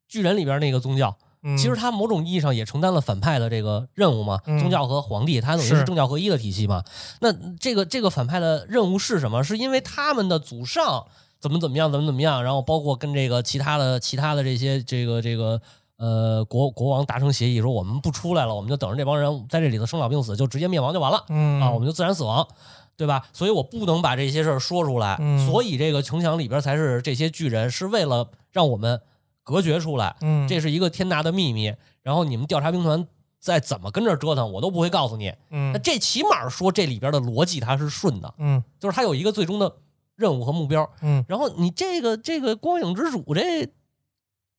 [0.07, 4.39] 巨人里边那个宗教，嗯其实他某种意义上也承担了反派的这个任务嘛。
[4.45, 6.83] 嗯宗教和皇帝，他等于是是政教合一的体系嘛。
[7.19, 9.43] 那这个这个反派的任务是什么？
[9.43, 11.05] 是因为他们的祖上
[11.39, 15.61] 怎么怎么样，怎么怎么样，然后包括跟这个其他的其他的这些这个这个
[15.97, 21.25] 呃国国王达成协议，说我们不出来了，我们就等着这帮人在这里头生老病死，就直接灭亡就完了。
[21.29, 22.47] 嗯啊，我们就自然死亡，
[22.95, 23.27] 对吧？
[23.33, 29.01] 所以我不能把这些事儿说出来，嗯所以这个城墙里边才是这些巨人，是为了让我们
[29.43, 31.73] 隔绝出来，嗯这是一个天大的秘密。
[32.01, 33.07] 然后你们调查兵团
[33.39, 35.33] 再怎么跟这折腾，我都不会告诉你。
[35.51, 39.75] 嗯那这起码说这里边的逻辑它是顺的，嗯就是它有一个最终的
[40.15, 40.89] 任务和目标。
[41.01, 43.69] 嗯，然后你这个这个光影之主这，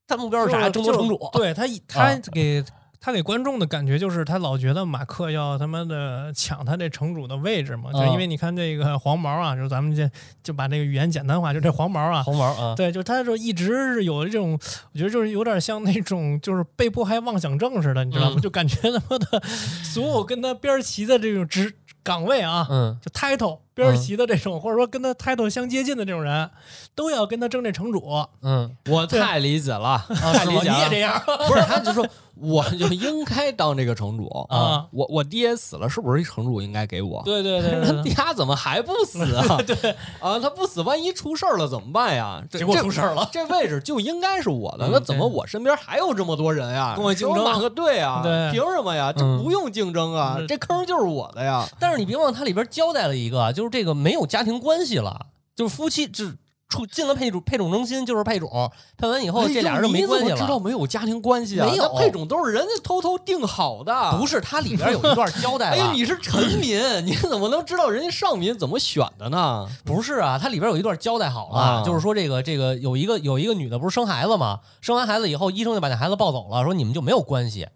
[0.07, 0.69] 他目标是啥？
[0.71, 1.19] 争夺城主。
[1.33, 2.65] 对他他啊给。
[3.05, 10.11] 他给观众的感觉就是，他老觉得马克要他妈的抢他这城主的位置嘛，就啊因为你看这个黄毛啊，就是咱们这
[10.43, 14.53] 就把这个语言简单化，就这黄毛啊， 黄毛啊，对，就是他就一直是有这种，
[14.93, 18.37] 我觉得就是有点像那种就是被迫害妄想症似的，你知道吗？
[18.39, 19.43] 嗯就感觉他妈的
[19.83, 26.49] 所有跟他边儿齐的这种职岗位啊，嗯就 title 边儿齐的这种，或者说跟他 title 相接近的这种人，
[26.95, 28.27] 都要跟他争这城主。
[28.41, 30.03] 嗯我太理解了？
[30.09, 30.75] 太理解了。
[30.75, 31.21] 你也这样？
[31.27, 32.07] 不是，他就说
[32.41, 37.23] 我就应该当这个城主 啊我我爹死了，是不是城主应该给我？
[37.25, 39.59] 对对对他怎么还不死啊？
[39.67, 42.43] 对啊，他不死，万一出事儿了怎么办呀？
[42.51, 46.95] 这结果这出事儿了这位置就应该是我的，嗯那怎么我身边还有这么多人呀？
[46.97, 49.13] 跟我竞争说马克对啊，对凭什么呀？
[49.13, 51.67] 这嗯不用竞争啊，嗯这坑就是我的呀。
[51.79, 56.37] 但是你别忘了，它里边交代了一个，就是这个没有家庭关系了，就是夫妻只
[56.75, 60.59] 出进了配种配种中心就是配种，配完以后这俩人就没关系了知道。
[60.59, 61.67] 没有家庭关系啊？
[61.71, 69.69] 没有配种都是人家偷偷定好的，不是，它里边有一段交代 哎呀，你是臣民，你怎么能知道人家上民怎么选的呢？
[69.85, 70.37] 不是啊？
[70.37, 74.61] 它里边有一段交代好了，啊就是说这个这个有一个有一个女的不是生孩子吗？
[74.81, 77.69] 生完孩子以后，医生就把那孩子抱走了，说你们就没有关系，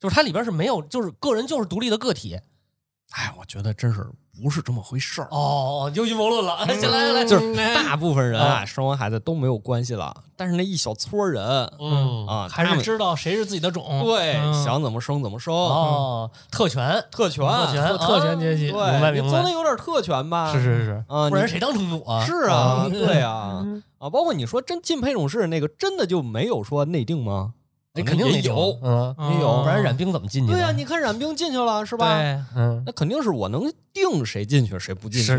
[0.00, 2.40] 就是它里边是没有，就是个人就是独立的个体。
[3.12, 4.06] 哎，我觉得真是
[4.42, 5.28] 不是这么回事儿。
[5.30, 11.44] 哦，就阴谋论了，来来来，就是大部分人啊，啊生完孩子都没有关系了，但是那一小撮人
[11.80, 14.02] 嗯啊，还是知道谁是自己的种。
[14.04, 20.52] 对嗯想怎么生怎么生，哦，特权，特权，特权特特权阶级对，你明白明白总得有点特权吧？
[20.52, 22.24] 是是是，啊，你不然谁当城主啊？
[22.24, 23.64] 是啊，嗯对啊，
[23.98, 27.54] 啊，包括你说真进配种室那个，真的就没有说内定吗？
[27.92, 30.52] 那肯定有，嗯，有，不然冉冰怎么进去？
[30.52, 32.18] 对呀，你看冉冰进去了，是吧？
[32.20, 35.38] 对，嗯，那肯定是我能定谁进去，谁不进去，是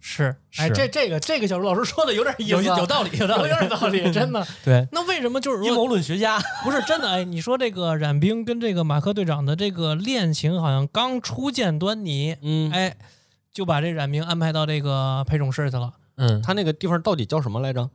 [0.00, 0.62] 是是。
[0.62, 4.42] 哎，这这个这个，小朱老师说的有点有有道理， 有点道理，真的。
[4.64, 7.10] 对，那为什么就是阴谋论学家 不是真的？
[7.10, 12.96] 哎，你说这个冉冰跟这个马克队长的这个恋情好像刚初见端倪，嗯，哎，
[13.52, 15.92] 就把这冉冰安排到这个配种室去了。
[16.16, 17.90] 嗯，他那个地方到底叫什么来着？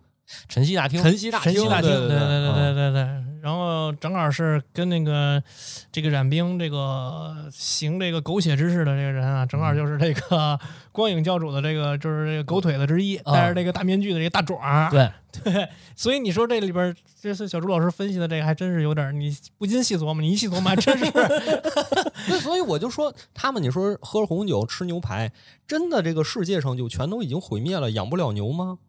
[0.47, 3.23] 晨曦大厅，晨曦大厅，晨曦大厅，对对对对对。
[3.47, 5.41] 然后正好是跟那个
[5.89, 10.59] 这个冉冰这个行这个狗血之事的这个人啊，正好就是这个
[10.91, 14.89] 光影教主的这个就是这个狗腿子之一，啊戴着这个大面具的这个大爪。
[14.91, 15.09] 对，
[15.41, 21.09] 对，所以你说这里边，这次小朱老师分析的这个，还真是有点，你不禁细琢磨，你一细琢磨，还真是。
[22.27, 25.31] 对，所以我就说，他们你说喝红酒吃牛排，
[25.65, 28.79] 真的这个世界上就全都已经毁灭了，养不了牛吗？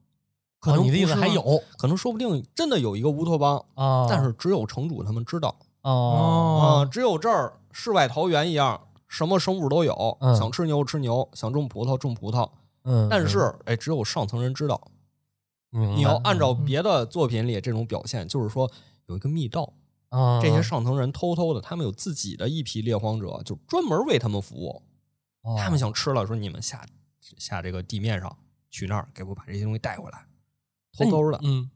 [0.60, 4.06] 可能哦你的意思还有可能说不定真的有一个乌托邦，啊？
[4.08, 12.50] 但是只有城主他们知道哦啊、只有这儿世外桃源一样，什么生物都有，嗯想吃牛吃牛，想种葡萄种葡萄，
[12.82, 14.80] 嗯，但是哎，只有上层人知道。
[15.70, 18.70] 你要按照嗯别的作品里这种表现，就是说
[19.06, 19.72] 有一个密道，
[20.08, 24.82] 啊这些上层人偷偷的，他们有自己的一批猎荒者，就专门为他们服务。
[25.42, 26.84] 哦他们想吃了，说你们下
[27.38, 28.36] 下这个地面上
[28.70, 30.26] 去那儿，给我把这些东西带回来，
[30.96, 31.40] 偷偷的。
[31.42, 31.70] 嗯。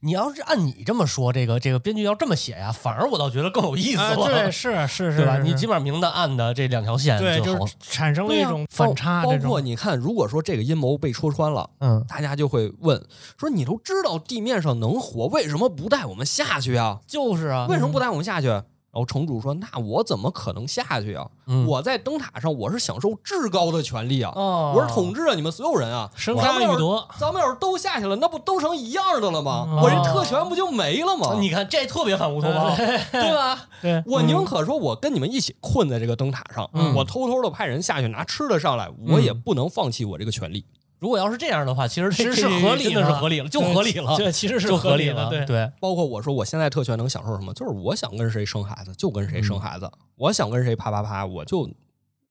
[0.00, 5.38] 你要是按你这么说，这个这个编剧要这么写呀，反而我倒觉得更有意思啊，了，对， 是是是，对吧？
[5.38, 13.00] 你基本上明的暗的这两条线对，就产生了一种反差，包括你看，如果说这个阴谋被戳穿了，嗯大家就会问
[13.38, 16.98] 说：你都知道地面上能活，为什么不带我们下去啊？
[17.06, 18.48] 就是啊，为什么不带我们下去？
[18.96, 21.28] 然后城主说：“那我怎么可能下去啊？
[21.48, 24.32] 嗯我在灯塔上，我是享受至高的权利啊！
[24.34, 26.10] 哦我是统治着你们所有人啊！
[26.16, 29.66] 生咱们要是杀予夺，咱们要是都下去了，那不都成一样的了吗？
[29.68, 31.36] 哦我这特权不就没了吗？
[31.38, 32.74] 你看这特别反乌托邦，
[33.12, 33.68] 对吧？
[33.82, 40.64] 对，我宁可说，我跟你们一起困在这个灯塔上，嗯我偷偷的派人下去拿吃的上来，我也不能放弃我这个权利。
[40.98, 51.68] 如果要是这样的话，其实 其实是合理真的是合理了，就合理了，对，其实是合理的，对对，包括我说我现在特权能享受什么，就是我想跟谁生孩子就跟谁生孩子，我想跟谁啪啪啪我就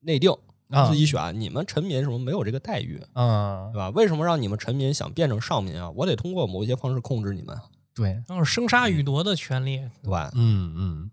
[0.01, 0.31] 内定
[0.71, 1.39] 啊自己选。
[1.39, 3.89] 你们臣民什么没有这个待遇，嗯对，吧？
[3.91, 5.89] 为什么让你们臣民想变成上民啊？
[5.91, 7.55] 我得通过某一些方式控制你们，
[7.93, 10.31] 对，然后生杀予夺的权利，对吧？
[10.35, 11.11] 嗯嗯。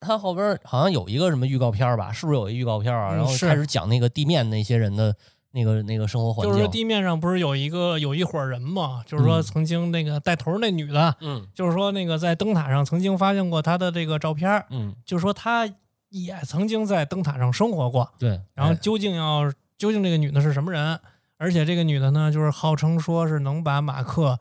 [0.00, 2.10] 他后边好像有一个什么预告片吧？
[2.10, 3.14] 是不是有一预告片啊？
[3.14, 5.14] 然后开始讲那个地面那些人的
[5.52, 6.50] 那个那个生活环境。
[6.50, 15.68] 就是说地面上不是有一个有一伙人嘛，就是说嗯曾经那个带头那女的，嗯就是说那个在灯塔上曾经发现过她的这个照片，嗯，就是说她
[16.08, 18.40] 也曾经在灯塔上生活过，对。
[18.54, 20.98] 然后究竟要究竟这个女的是什么人？
[21.36, 24.38] 而且这个女的呢，就是号称说是能把马克，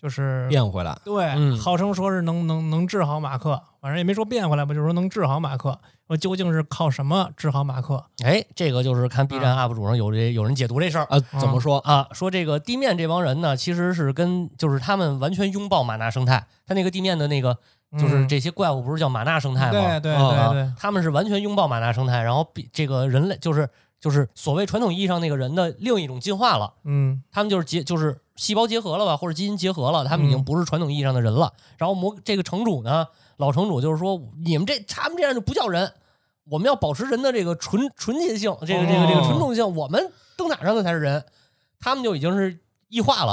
[0.00, 5.78] 就是变回来，对，嗯号称说是能能能治好马克，反正也没说变回来吧，就是说能治好马克。
[6.06, 8.04] 说究竟是靠什么治好马克？
[8.22, 11.78] 哎，这个就是看 B 站 UP 主上有这有人解读这事儿啊，怎么说？
[11.78, 17.58] 啊，说这个地面这帮人呢，其实是跟就是他们完全拥抱马纳生态，他那个地面的那个
[17.98, 19.72] 就是嗯这些怪物不是叫马纳生态吗？
[19.72, 31.52] 对对啊对对，他们是完全拥抱马纳生态，然后比这个人类就是就是所谓传统意义上那个人的另一种进化了，嗯他们就是结就是细胞结合了吧，或者基因结合了，他们已经嗯不是传统意义上的人了。
[31.78, 35.92] 然后魔这个城主呢，老城主就是说，你们这他们这样就不叫人，
[36.44, 41.24] 我们要保持人的这个纯纯洁性，这个这个这个哦纯种性，我们灯塔上的才是人，
[41.80, 43.32] 他们就已经是异化了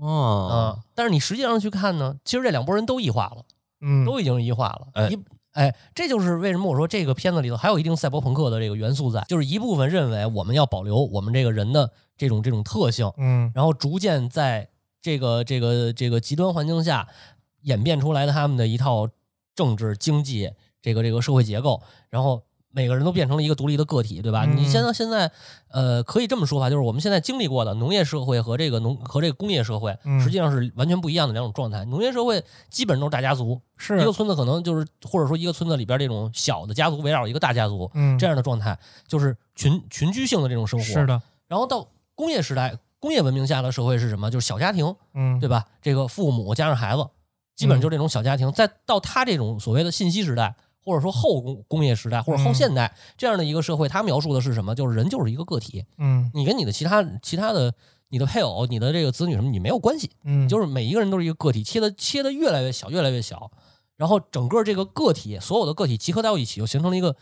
[0.00, 3.44] 啊、哦，但是你实际上去看呢，其实这两拨人都异化了。
[3.86, 4.86] 嗯，都已经是异化了。
[4.94, 5.18] 哎一
[5.54, 14.68] 哎，这就是为什么我说这个片子里头还有一定赛博朋克的这个元素在，就是一部分认为我们要保留我们这个人的这种这种特性，嗯然后逐渐在
[15.02, 17.08] 这个这个这个极端环境下
[17.62, 19.08] 演变出来的他们的一套
[19.54, 22.42] 政治经济这个这个社会结构，然后。
[22.74, 24.44] 每个人都变成了一个独立的个体，对吧？
[24.46, 25.30] 嗯你现在现在，
[25.68, 31.84] 呃，可以这么说吧，就是我们现在经历过的农业社会和这个农和这个工业社会，嗯实际上是完全不一样的两种状态。
[31.84, 40.84] 农业社会基本都是大家族，是一个村子可能就是，或者说一个村子里边这种小的家族围绕一个大家族嗯这样的状态，就是群群居性的这种生活。
[40.84, 41.06] 是。
[41.06, 44.30] 的，然后到工业时代，工业文明下的社会是什么？
[44.30, 45.64] 就是小家庭，嗯对吧？
[45.80, 47.06] 这个父母加上孩子，
[47.54, 48.50] 基本上就是这种小家庭。
[48.50, 54.74] 再到他这种所谓的信息时代，或者说后工工业时代或者后嗯现代这样的一个社会，它描述的是什么？
[54.74, 57.74] 就是人就是一个个体，嗯你跟你的其他其他的。
[58.10, 63.50] 你的配偶、你的这个子女什么，你没有关系，嗯，就是每一个人都是一个个体，切的切的越来越小，越来越小，
[63.96, 67.16] 然后整个这个个体，所有的个体集合到一起，就形成了一个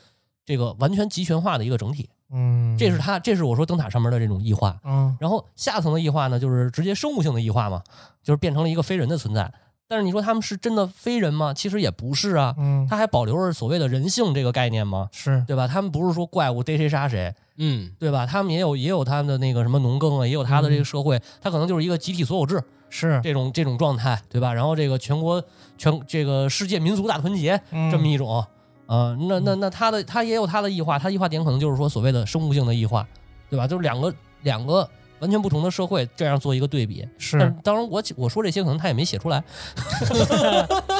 [0.44, 2.10] 这个完全集权化的一个整体。
[2.30, 4.78] 嗯，这是它，这是我说灯塔上面的这种异化。
[4.84, 7.82] 嗯然后下层的异化呢，就是直接生物性的异化嘛，
[8.22, 9.50] 就是变成了一个非人的存在。
[9.92, 11.52] 但是你说他们是真的非人吗？
[11.52, 15.10] 其实也不是啊，嗯他还保留着所谓的人性这个概念吗？
[15.12, 15.68] 是对吧？
[15.68, 18.24] 他们不是说怪物逮谁杀谁，嗯，对吧？
[18.24, 22.62] 他们也有也有他们的那个什么农耕啊，也有他的这嗯个社会，他可能就是一个集体所有制。
[22.94, 24.52] 是这种这种状态，对吧？
[24.52, 25.42] 然后这个全国
[25.78, 27.58] 全这个世界民族大团结
[27.90, 28.44] 这么一一种，
[28.86, 33.08] 啊，那那那他的他也有他的异化，他异化点可能就是说所谓的生物性的异化，
[33.48, 33.66] 对吧？
[33.66, 34.86] 就是两个两个
[35.22, 37.08] 完全不同的社会，这样做一个对比。
[37.16, 39.42] 是是当然我我说这些可能他也没写出来。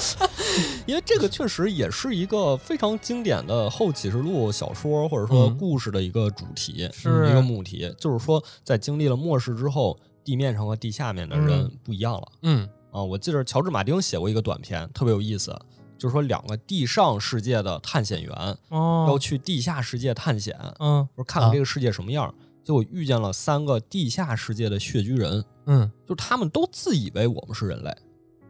[0.87, 12.29] 因为这个确实也是一个非常经典的后启示录小说或者说嗯故事的一个主题，是一个母题，就是说在经历了末世之后，地面上和地下面的人嗯不一样了。
[12.43, 15.59] 嗯啊，我记得乔治马丁写过一个短片，特别有意思，
[15.99, 18.31] 就是说两个地上世界的探险员
[18.71, 22.33] 要哦，去地下世界探险，嗯说看看这个世界什么样。
[22.65, 27.95] 结果遇见了三个地下世界的穴居人，嗯就他们都自以为我们是人类，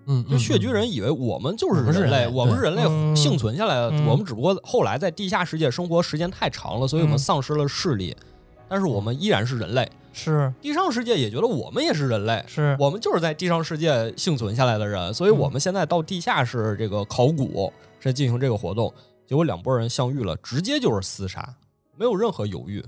[0.07, 8.15] 嗯，就穴居人以为我们就是人类，我们是人类嗯幸存下来的，嗯我们只不过后来在地下世界生活时间太长了，所以我们嗯丧失了视力，
[8.69, 9.91] 但是我们依然是人类。
[10.15, 18.93] 是地上世界也觉得我们也是人类，是我们就是在地上世界幸存下来的人，所以我们现在到地下室这个考古在进行这个活动，
[19.27, 21.55] 结果两拨人相遇了，直接就是厮杀，
[21.97, 22.85] 没有任何犹豫。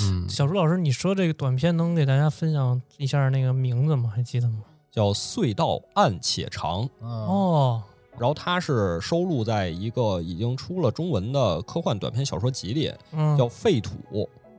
[0.00, 4.12] 嗯小朱老师，你说这个短片能给大家分享一下那个名字吗？
[4.14, 4.60] 还记得吗？
[4.90, 7.82] 叫隧道暗且长，哦哦，
[8.18, 13.94] 然后它是收录在一个已经出了中文的科幻短篇小说集里，嗯，叫《废土》，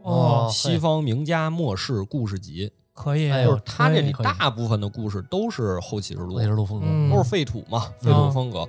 [0.03, 2.71] 哦，西方名家末世故事集。
[2.93, 6.86] 可以，就是它这里大部分的故事都是后启示录我，也是录风格。
[6.88, 8.67] 嗯都是废土嘛，废土风格。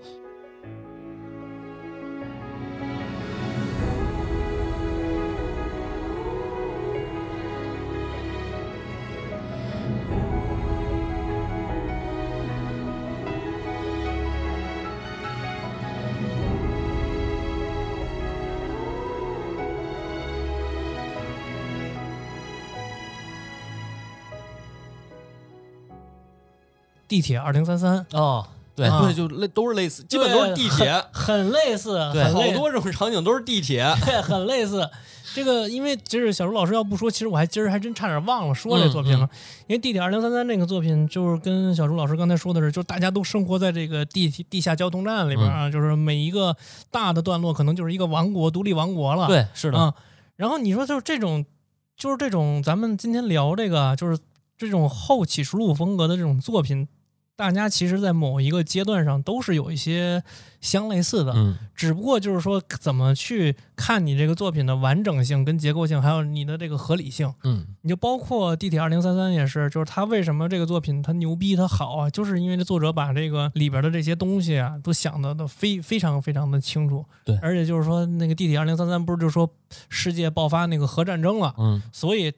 [27.09, 28.47] 地铁二零三三，哦，
[28.77, 33.85] 对啊对，就类都是类似，基本都是地铁，很类似，对好很多这种场景都是地铁。
[34.05, 34.89] 对，很类似。
[35.35, 39.27] 这个，因为就是小朱老师要不说，其实我还今儿还真差点忘了说这作品了。
[39.27, 39.37] 嗯
[39.69, 46.57] 因为《地铁二零三三》那个作品，就是跟小朱老师刚才说的是，就是大家都生活在这个地地下交通站里边啊，就是每一个
[46.91, 49.27] 大的段落可能就是一个王国，独立王国了。
[49.27, 49.95] 对，是的，啊。
[50.37, 51.45] 然后你说就是这种，
[51.99, 54.19] 就是这种，咱们今天聊这个，就是
[54.57, 56.89] 这种后启示录风格的这种作品，
[57.39, 60.25] 大家其实在某一个阶段上都是有一些
[60.61, 61.57] 相类似的，嗯。
[61.73, 67.33] 只不过就是说怎么去看你这个作品的完整性跟结构性，还有你的这个合理性。
[67.45, 67.65] 嗯。
[67.83, 77.05] 你就包括《地铁二零三三》也是，就是他为什么这个作品它牛逼它好啊，就是因为这作者把这个里边的这些东西啊都想的都非非常非常的清楚。
[77.25, 77.39] 对。
[77.41, 79.49] 而且就是说那个《地铁二零三三》不是就说
[79.89, 82.33] 世界爆发那个核战争了，嗯，所以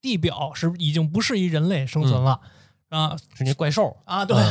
[0.00, 2.40] 地表是已经不适宜人类生存了、
[2.96, 3.96] 啊是那怪兽。
[4.04, 4.36] 啊对。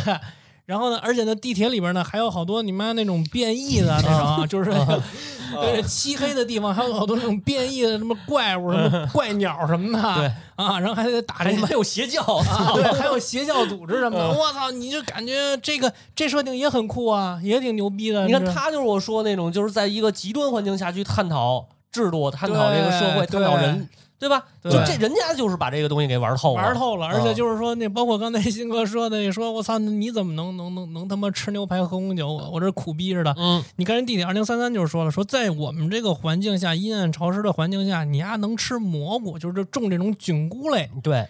[0.66, 5.00] 然后呢，而且呢，地铁里边呢还有好多你妈那种变异的那种啊，就是那个
[5.62, 10.26] 对漆黑的地方还有好多那种变异的什么怪物、什么怪鸟什么的，对
[10.56, 18.26] 啊，然后还得打这还他妈有邪教啊， 对，还有邪教组织什么的，我操，你就感觉这个这设定也很酷啊，也挺牛逼的。
[18.26, 23.88] 你看他就是我说那种，就是在一个极端环境下去探讨制度、探讨这个社会、探讨人，
[24.18, 24.46] 对吧？
[24.62, 32.28] 对就这人家就是把这个东西给玩透了，玩透了，而且啊就是说，那包括刚才新哥说的，你说我操，你怎么能能能能他妈吃牛排喝红酒？
[32.32, 33.36] 我我这苦逼似的。
[33.38, 41.28] 嗯你看人地铁二零三三就是说了，说在我们这个环境下，阴暗潮湿的环境下，你丫能吃蘑菇，就是种这种菌菇类，对，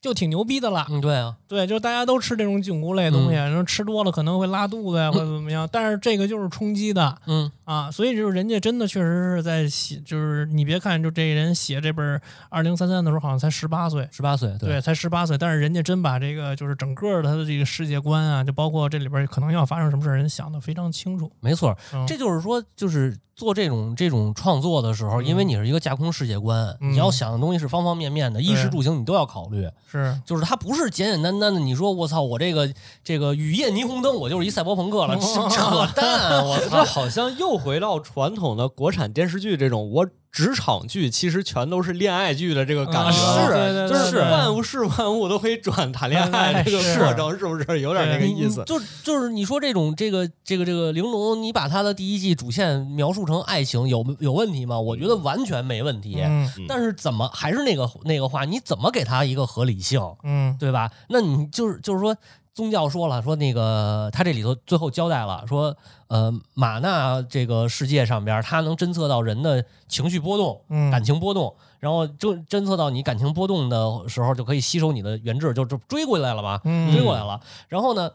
[0.00, 0.86] 就挺牛逼的了。
[0.90, 5.68] 嗯对啊，对，就是大家都吃这种菌菇类的东西，然后吃多了可能会拉肚子呀，或者怎么样。
[5.72, 21.30] 但是这个就是冲击的嗯啊，所以就是人家真的确实是在写，就是你别看就这人写这本二零三三的时候好像才十八岁，十八岁，对，才十八岁，但是人家真把这个就是整个的他的这个世界观啊，就包括这里边可能要发生什么事儿，人想的非常清楚。
[21.40, 29.68] 没错，嗯这就是说，就是做这种这种创作的时候，嗯因为你是一个架空世界观，嗯你要想的东西是方方面面的，衣食住行你都要考虑。
[29.90, 32.68] 是就是它不是简简单单的，你说我操，我这个
[33.04, 36.44] 这个雨夜霓虹灯，我就是一赛博朋克了， 哦扯淡！
[36.44, 48.62] 我这操， 好像又回到传统的国产电视剧这种，我职场剧其实全都是恋爱剧的这个感觉是就是万物是万物都可以转谈恋爱这个是过程，是不是有点那个意思？
[48.64, 54.78] 就就是你说这种这个这个这个玲珑，你把它的第一季主线描述成爱情，有有问题吗？
[54.78, 56.18] 我觉得完全没问题。
[56.20, 60.90] 嗯但是怎么还是那个那个话，你怎么给他一个合理性，嗯对吧？
[61.08, 62.14] 那你就是就是说，
[62.58, 65.76] 宗教说了，说那个他这里头最后交代了，说
[66.08, 77.40] 呃玛纳这个世界上边，它能侦测到人的情绪波动、嗯感情波动，然后侦侦测到你感情波动的时候，就可以吸收你的原质，就就追过来了嘛，嗯追过来了。
[77.68, 78.10] 然后呢，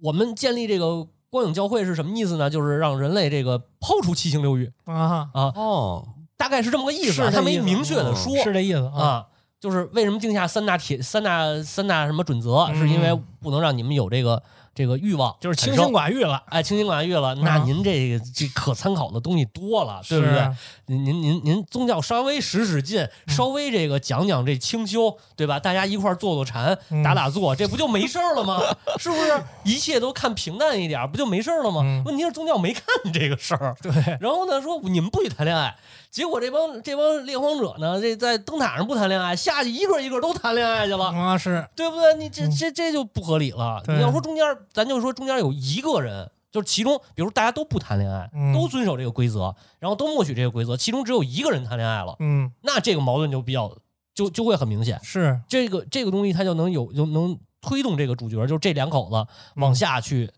[0.00, 2.48] 我们建立这个光影教会是什么意思呢？
[2.48, 6.08] 就是让人类这个抛出七情六欲啊，啊，哦，
[6.38, 9.26] 大概是这么个意思他没明确的说是这意思啊。
[9.64, 9.70] 啊。
[9.70, 14.42] 就是为什么定下三大铁三大三大什么准则，嗯是因为不能让你们有这个
[14.74, 15.82] 这个欲望，就是清心。
[15.86, 20.50] 寡欲了，哎，清心寡欲了，那嗯您这个这可参考的东西多了，对不是对？
[20.86, 25.58] 您您您您宗教稍微使使劲，嗯稍微这个讲讲这清修，对吧？
[25.58, 28.60] 大家一块儿坐坐禅，嗯打打坐，这不就没事儿了吗？
[28.98, 29.42] 是不是？
[29.64, 31.80] 一切都看平淡一点儿，不就没事儿了吗？
[31.84, 35.74] 嗯问题是宗教没看这个事儿，对，然后呢说你们不许谈恋爱，
[36.14, 41.06] 结果这帮这帮猎荒者呢，这在灯塔上不谈恋爱，下去一个一个都谈恋爱去了。
[41.06, 42.14] 啊是，对不对？
[42.14, 43.82] 你这这这就不合理了。
[43.84, 53.76] 对你要说中间，咱就说中间有一个人，就是其中，比如大家都不谈恋爱，嗯都遵守这个规则，然后都默许这个规则，其中只有一个人谈恋爱了，嗯那这个矛盾就比较
[54.14, 55.00] 就就会很明显。
[55.02, 60.30] 是，这个这个东西它就能有就能推动这个主角，就是这两口子往嗯下去，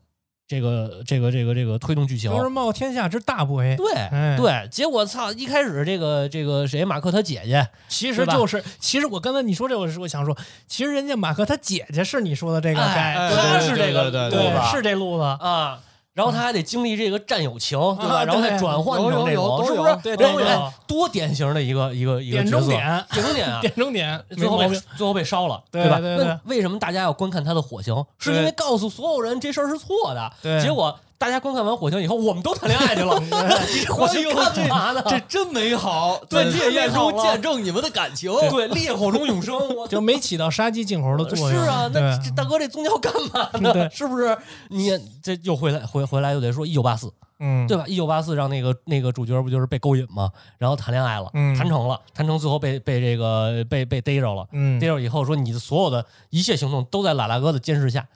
[0.48, 2.30] 这个这个这个这个推动剧情。
[2.30, 3.76] 就是冒天下之大不韪。
[3.76, 10.36] 对、哎对，结果操，一开始这个这个谁马克他姐姐，其实就是，其实我刚才你说这，我是我想说，
[10.66, 15.80] 其实人家马克他姐姐是你说的这个哎，他对是这个对对是这路子，啊。
[16.16, 18.16] 然后他还得经历这个战友情，对吧？
[18.16, 19.96] 啊然后再转换成这种，是不是？
[20.02, 23.60] 对都有哎哎多典型的一个一个一个点角色，中点，点中点啊！
[23.60, 24.56] 点中点， 最后。
[24.96, 26.00] 最后被烧了，对吧？
[26.00, 27.94] 对对那为什么大家要观看他的火刑？
[28.18, 30.32] 是因为告诉所有人这事儿是错的。
[30.42, 33.18] 对结果大家观看完火星以后，我们都谈恋爱去了。
[33.20, 35.02] 你这火星干嘛呢？
[35.08, 38.30] 这真美好，对在烈焰中见证你们的感情。
[38.50, 41.50] 对烈火中永生，我 就没起到杀鸡儆猴的作用。
[41.50, 43.88] 是啊，那这大哥这宗教干嘛呢？
[43.90, 44.36] 是不是？
[44.68, 44.90] 你
[45.22, 47.10] 这又回来回回来又得说一九八四，
[47.40, 47.84] 嗯，对吧？
[47.86, 50.30] 一九八四让那个那个主角不就是被勾引吗？
[50.58, 54.46] 然后谈恋爱了，嗯谈成了，谈成最后被被这个被被逮着了。
[54.52, 58.06] 嗯逮着以后说你的所有的一切行动都在拉拉哥的监视下，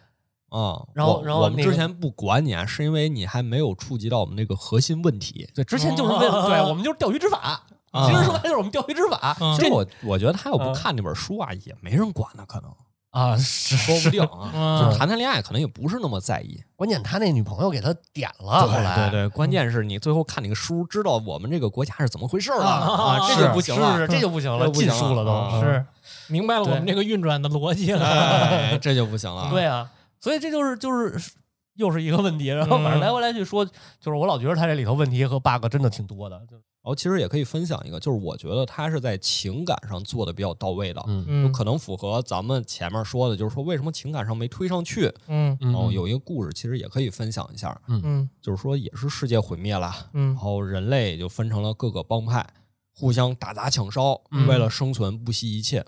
[0.50, 5.48] 啊，然后我我们然后我们之前不管你啊，是因为你还没有触及到我们那个核心问题。
[5.54, 12.70] 对，之前就是为了、 哦对我们就是钓鱼执法，啊其实说白了就是我们钓鱼执法，其实我我觉得他要不嗯看那本书啊，也没人管他，可能
[13.10, 14.50] 啊是说不定啊。
[14.54, 16.60] 嗯就是谈谈恋爱，可能也不是那么在意。
[16.76, 23.96] 关键他那女朋友给他点了，后来对对，关键是你最后看那个书，知道我们这个国家是怎么回事了啊啊，这就不行了。
[23.98, 25.84] 是这就不行了，这不行禁书了都啊是
[26.28, 28.06] 明白了我们这个运转的逻辑了。
[28.06, 29.48] 哎，这就不行了。
[29.50, 29.90] 对啊，
[30.20, 31.32] 所以这就是就是
[31.74, 32.46] 又是一个问题。
[32.48, 33.72] 然后反正嗯来回来去说，就
[34.04, 36.38] 是我老觉得他这里头问题和 bug 真的挺多的。
[36.48, 45.12] 就然后其实也可以分享一个，就是我觉得他是在情感上做的比较到位的，嗯嗯可能符合咱们前面说的，就是说为什么情感上没推上去。
[45.26, 52.46] 嗯嗯然后有一个故事，其实也可以分享一下，嗯就是说也是世界毁灭了，嗯然后人类就分成了各个帮派，
[52.94, 55.84] 互相打砸抢烧，嗯为了生存不惜一切。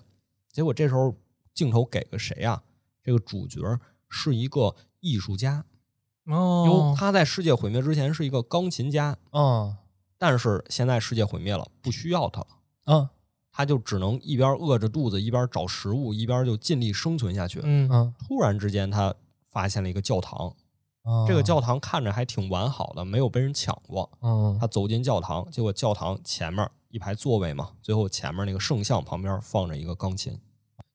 [0.51, 1.15] 结果这时候
[1.55, 2.61] 镜头给个谁啊？
[3.03, 3.59] 这个主角
[4.13, 5.65] 是一个艺术家，
[6.27, 9.75] 哦，他在世界毁灭之前是一个钢琴家，嗯
[10.17, 12.47] 但是现在世界毁灭了，不需要他了。
[12.85, 13.09] 嗯
[13.55, 17.59] 他就只能一边饿着肚子，一边找食物，一边就尽力生存下去。
[17.63, 19.13] 嗯嗯，突然之间，他
[19.51, 20.55] 发现了一个教堂，
[21.27, 24.09] 这个教堂看着还挺完好的，没有被人抢过。
[24.21, 30.39] 嗯他走进教堂，结果教堂前面一排座位嘛，最后前面那个圣像旁边放着一个钢琴。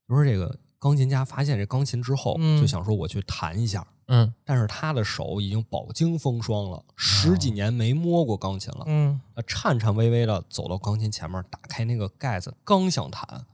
[0.06, 8.84] 不是这个钢琴家发现这钢琴之后，嗯就想说我去弹一下，嗯但是他的手已经饱经风霜了，十几年没摸过钢琴了。
[8.86, 13.46] 嗯他颤颤巍巍的走到钢琴前面，打开那个盖子，刚想弹，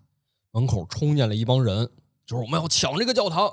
[0.50, 1.88] 门口冲进来一帮人，
[2.26, 3.50] 就是我们要抢这个教堂，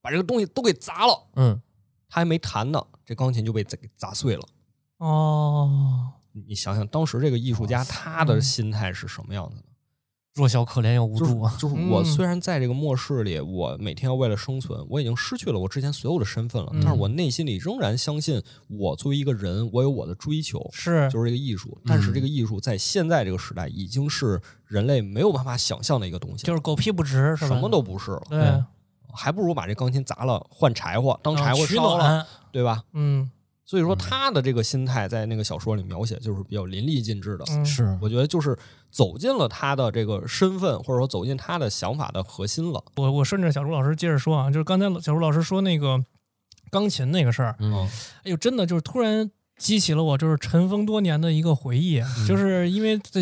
[0.00, 1.26] 把这个东西都给砸了。
[1.34, 1.60] 嗯
[2.08, 4.42] 他还没弹呢，这钢琴就被给砸碎了。
[4.96, 9.67] 哦，你你想想，当时这个艺术家他的心态是什么样子的？
[10.38, 11.56] 弱小可怜又无就是助啊。
[11.58, 21.76] 就是我嗯虽然在这个末世里，我每天要为了生存，我已经失去了我之前所有的身份了，嗯但是我内心里仍然相信，我作为一个人，我有我的追求，是就是这个艺术。
[21.84, 27.48] 但是嗯这个艺术在现在这个时代，已经是人类没有办法想象的一个东西，就是狗屁不值，是吧？
[27.48, 28.64] 什么都不是了，对，
[29.12, 32.82] 还不如把这钢琴砸了换柴火，当柴火烧了，暖，对吧？
[32.92, 33.30] 嗯
[33.68, 37.44] 所以说他的这个心态在那个小说里描写就是比较淋漓尽致的。
[37.50, 37.66] 嗯。
[37.66, 37.98] 是。
[38.00, 38.56] 我觉得就是
[38.90, 42.82] 走进了他的这个身份，或者说走进他的想法的核心了。
[42.96, 46.02] 我我顺着小朱老师接着说啊，就是刚才小朱老师说那个
[46.70, 47.86] 钢琴那个事儿，嗯。
[48.24, 53.20] 哎呦，真的就是突然激起了我就是尘封多年的一个回忆， 就是因为这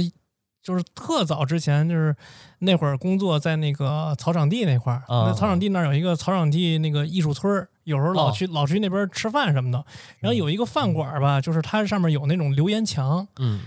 [0.62, 2.14] 就是特早之前就是
[2.60, 5.26] 那会儿工作在那个草场地那块儿，啊。
[5.26, 8.32] 那草场地那儿有一个草场地那个艺术村儿，有时候老哦。
[8.32, 9.82] 去、老去那边吃饭什么的，
[10.18, 13.62] 然后有一个饭馆儿吧，就是它上面有那种留言墙，嗯。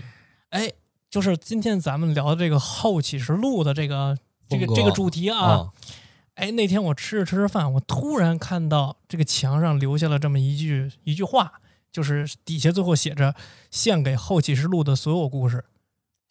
[0.50, 0.70] 哎，
[1.08, 4.18] 就是今天咱们聊的这个《后启示录》的这个
[4.48, 5.68] 这个这个主题啊，啊，
[6.34, 11.60] 哎，那天我吃着吃着饭，我突然看到这个墙上留下了这么一句一句话，
[11.92, 13.34] 就是底下最后写着
[13.70, 15.64] “献给后启示录的所有故事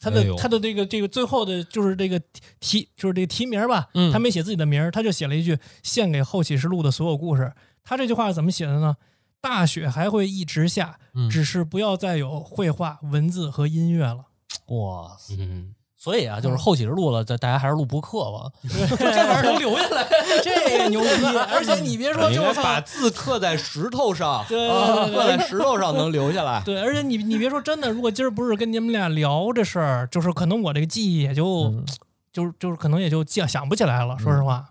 [0.02, 2.22] 他的哎他的这个这个最后的就是这个
[2.60, 4.12] 题就是这个题名吧，嗯。
[4.12, 7.54] 他没写自己的名儿，他就写了一句“献给后启示录的所有故事”。
[7.84, 8.96] 他这句话怎么写的呢？
[9.42, 14.26] 大雪还会一直下，嗯只是不要再有绘画、文字和音乐了。
[14.68, 15.36] 哇塞！
[15.40, 18.52] 嗯，所以啊，就是后启示录了，这大家还是录播客吧，
[18.98, 20.08] 这玩意儿能留下来。
[20.44, 21.26] 这个牛逼！
[21.52, 26.62] 而且你别说，就是把字刻在石头上，对啊对对刻在石头上能留下来。
[26.66, 31.86] 对，而且你你别说，真的，如果今儿不是跟你们俩聊这事儿，就是可能我这个记忆也就、嗯
[32.32, 34.18] 就是就是可能也就记想不起来了。
[34.20, 34.70] 说实话，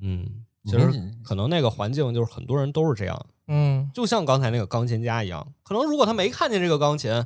[0.00, 0.90] 嗯，其实
[1.24, 7.24] 可能那个环境就是很多人都是这样，嗯，就像刚才那个钢琴家一样，可能如果他没看见这个钢琴，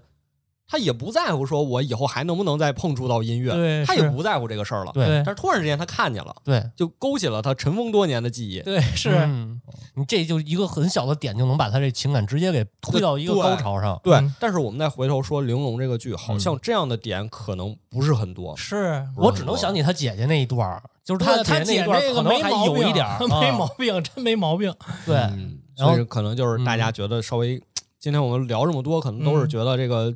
[0.67, 4.93] 他也不在乎说我以后还能不能再碰触到音乐，对，他也不在乎这个事儿了。
[4.95, 8.61] 对对但是突然之间他看见了，对，就勾起了他尘封多年的记忆。
[8.61, 9.61] 对是，嗯
[9.95, 14.01] 你这就一个很小的点，就能把他这情感直接给推到一个高潮上。
[14.03, 18.57] 对，嗯但是我们再回头说《玲珑》这个剧，好像这样的点可能不是很多。
[18.57, 24.75] 是我只能想起他姐姐那一段儿，就是他他姐姐那一段儿姐这个可能还没毛病，有一点儿 没啊毛病，真没毛病。
[25.05, 27.63] 对，嗯，然后所以可能就是大家觉得稍微，
[27.99, 30.15] 今天我们聊这么多，可能都是嗯觉得这个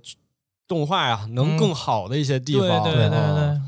[0.66, 2.82] 动画呀能嗯更好的一些地方。
[2.82, 3.61] 对对对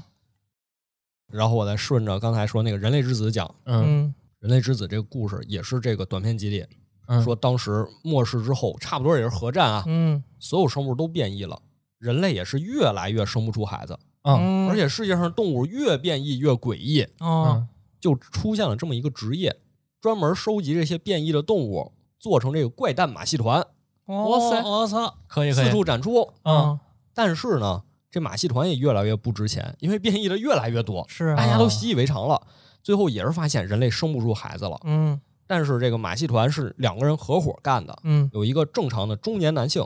[1.32, 6.66] 然后我再顺着刚才说那个人类之子讲，嗯嗯人类之子这个故事也是这个短篇集里
[7.06, 11.60] 嗯说，当时末世之后，差不多也是核战啊，嗯所有生物都变异了，
[11.98, 14.66] 人类也是越来越生不出孩子，嗯。
[14.66, 17.66] 嗯，而且世界上动物越变异越诡异，嗯，
[18.00, 19.60] 就出现了这么一个职业，
[20.00, 23.64] 专门收集这些变异的动物，做成这个怪诞马戏团，
[24.06, 24.62] 哇塞。
[24.62, 26.32] 我操，可以可以，四处展出。
[26.44, 26.78] 嗯，
[27.14, 32.40] 但是呢，这马戏团也越来越不值钱，因为变异的越来越多，是大家都习以为常了。
[32.82, 34.78] 最后也是发现人类生不出孩子了。
[34.84, 35.20] 嗯。
[35.46, 38.30] 但是这个马戏团是两个人合伙干的，嗯。
[38.32, 39.84] 有一个正常的中年男性，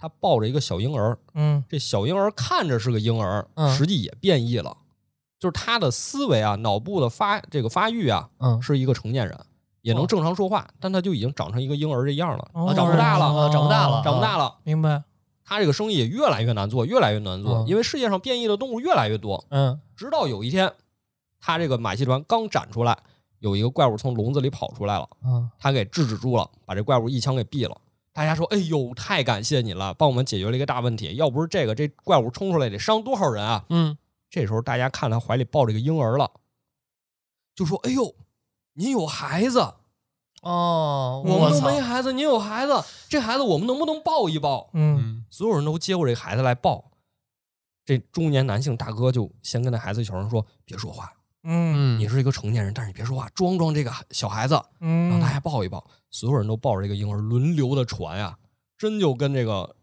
[0.00, 4.74] 他抱着一个小婴儿，嗯这小婴儿看着是个婴儿，嗯实际也变异了，
[5.38, 9.38] 就是他的思维啊、脑部的发这个发育啊，嗯是一个成年人，
[9.82, 14.56] 也能哦正常说话，但他就已经长成一个婴儿这样了，长不大了啊长不大了长不大了。
[14.64, 15.02] 明白，
[15.44, 19.44] 他这个生意也越来越难做，越来越难做，嗯因为世界上变异的动物越来越多。
[19.50, 20.72] 嗯直到有一天，
[21.40, 22.96] 他这个马戏团刚展出来，
[23.40, 27.76] 有一个怪物从笼子里跑出来了，嗯他给制止住了，把这怪物一枪给毙了。
[28.12, 31.14] 大家说：“哎呦，太感谢你了，帮我们解决了一个大问题。
[31.14, 33.96] 要不是这个，这怪物冲出来得伤多少人啊嗯！”
[34.28, 36.30] 这时候大家看他怀里抱着一个婴儿了，
[37.54, 38.14] 就说：“哎呦，
[38.74, 39.74] 您有孩子，
[40.42, 46.90] 哦，我们都没孩子，您有孩子，这孩子我们能不能抱一抱？”嗯嗯所有人都接过这孩子来抱。
[47.84, 51.12] 这中年男性大哥就先跟那孩子小声说：“别说话，
[51.42, 55.84] 嗯嗯，你是一个成年人，但是你别说话，装装这个小孩子，嗯，让大家抱一抱。
[56.10, 58.36] 所有人都抱着这个婴儿轮流的传呀，
[58.76, 59.76] 真就跟这个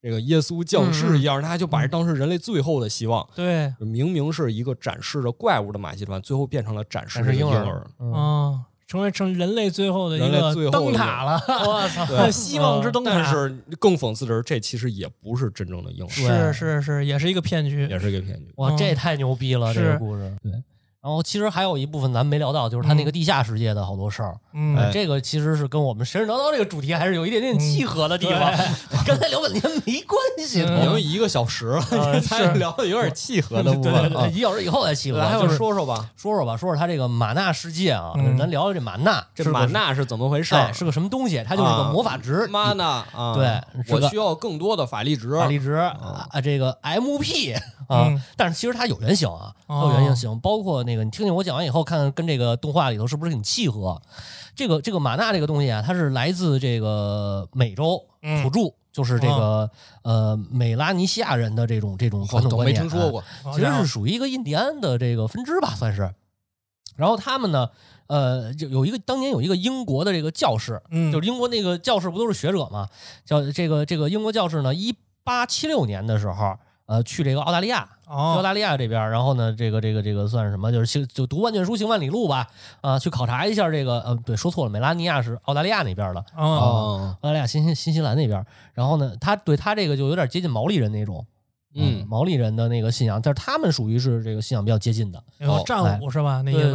[0.00, 3.28] 这个耶稣降世一样，大家就把这当成人类最后的希望。
[3.34, 7.86] 对，明明是一个展示着怪物的马戏团，最后变成了展示婴儿。
[7.98, 13.10] 嗯啊，成为成人类最后的一个最后的灯塔了， 我操， 对希望之灯塔。
[13.10, 13.48] 但是
[13.80, 17.88] 更讽刺的是，这其实也不是真正的婴儿，是是是，也是一个骗局。
[17.88, 18.52] 也是一个骗局。
[18.56, 20.36] 哇，嗯这太牛逼了，这个故事。
[20.42, 20.52] 对，
[21.04, 24.34] 然后其实还有一部分咱没聊到，就是他那个地下世界的好多事儿。
[24.54, 28.50] 嗯，哎这个其实是跟我们神神叨叨这个主题还是有一点点契合的地方。
[29.06, 34.30] 刚才聊半天没关系嗯的，已经一个小时了，啊 你才聊的有点契合的 部对。
[34.32, 35.18] 一小时以后再契合。
[35.18, 41.44] 来，我就是说说吧，说说吧，说说他这个玛纳世界啊，嗯咱聊聊这玛纳，这是个玛纳是怎么回事是个什么东西？
[41.46, 45.36] 它就是个啊魔法值，玛纳啊，对是个我需要更多的法力值。
[45.36, 47.54] 法力值啊，这个 MP
[47.88, 54.00] 啊嗯，但是其实它有原型啊，有原型，包括那个你听听我讲完以后，看看跟这个动画里头是不是很契合。
[54.54, 59.68] 这个这个玛纳这个东西啊，它是来自这个美洲嗯土著，就是这个
[60.02, 63.24] 呃美拉尼西亚人的这种这种传统都观念，没听说过。
[63.52, 66.14] 其实是属于一个印第安的这个分支吧，算是。
[66.96, 67.68] 然后他们呢，
[68.06, 72.88] 呃，就有一个当年有一个英国的这个教士，嗯，就是英国那个教士不都是学者嘛？
[73.24, 76.56] 叫这个这个英国教士呢，一八七六年的时候，
[76.86, 80.70] 呃，去这个澳大利亚，去澳哦，大利亚这边，然后呢，这个这个这个算是什么？
[80.70, 82.46] 就是行就读万卷书，行万里路吧，
[82.82, 88.44] 啊、去考察一下这个，呃，对，说错了，美拉尼亚是澳大利亚那边的，哦，哦，澳大利亚新新新西兰那边。
[88.74, 91.24] 然后呢，他对他这个就有点接近毛利人那种，
[91.74, 95.22] 嗯毛利人的那个信仰，但是他们属于是这个信仰比较接近的。
[95.38, 96.42] 有战舞是吧？
[96.42, 96.72] 那意对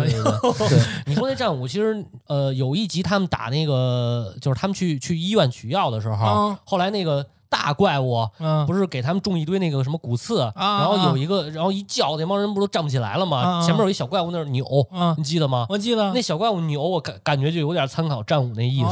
[1.05, 13.61] 你说那战舞，其实呃有一集他们打那个，就是他们去去医院取药的时候，啊后来那个大怪物，嗯，不是给他们种一堆那个什么骨刺，啊然后有一个，然后一叫，那帮人不都站不起来了吗？
[13.65, 15.15] 前面有一小怪物那儿扭，啊。
[15.17, 15.65] 你记得吗？
[15.69, 16.13] 我记得。
[16.13, 18.89] 那小怪物扭，我感感觉就有点参考战舞那意思。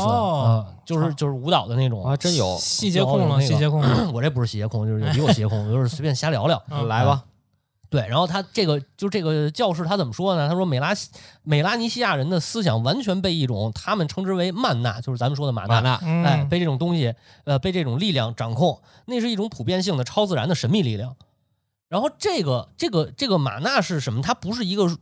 [0.86, 2.04] 就是就是舞蹈的那种。
[2.04, 3.42] 啊真有，细节控了，那个。
[3.42, 6.62] 细节控了， 我这不是细节控，就是比我细节控，我就是随便瞎聊聊。
[6.72, 7.24] 嗯来吧，
[7.90, 10.48] 对，然后他这个就这个教士他怎么说呢？
[10.48, 10.94] 他说美拉
[11.44, 17.14] 美拉尼西亚人的思想完全被一种他们称之为曼纳，就是咱们说的马纳，马纳，嗯哎，被这种东西，
[17.46, 21.16] 呃，被这种力量掌控，那是一种普遍性的超自然的神秘力量。
[21.88, 24.22] 然后这个这个这个马纳是什么？
[24.22, 24.98] 它不是一个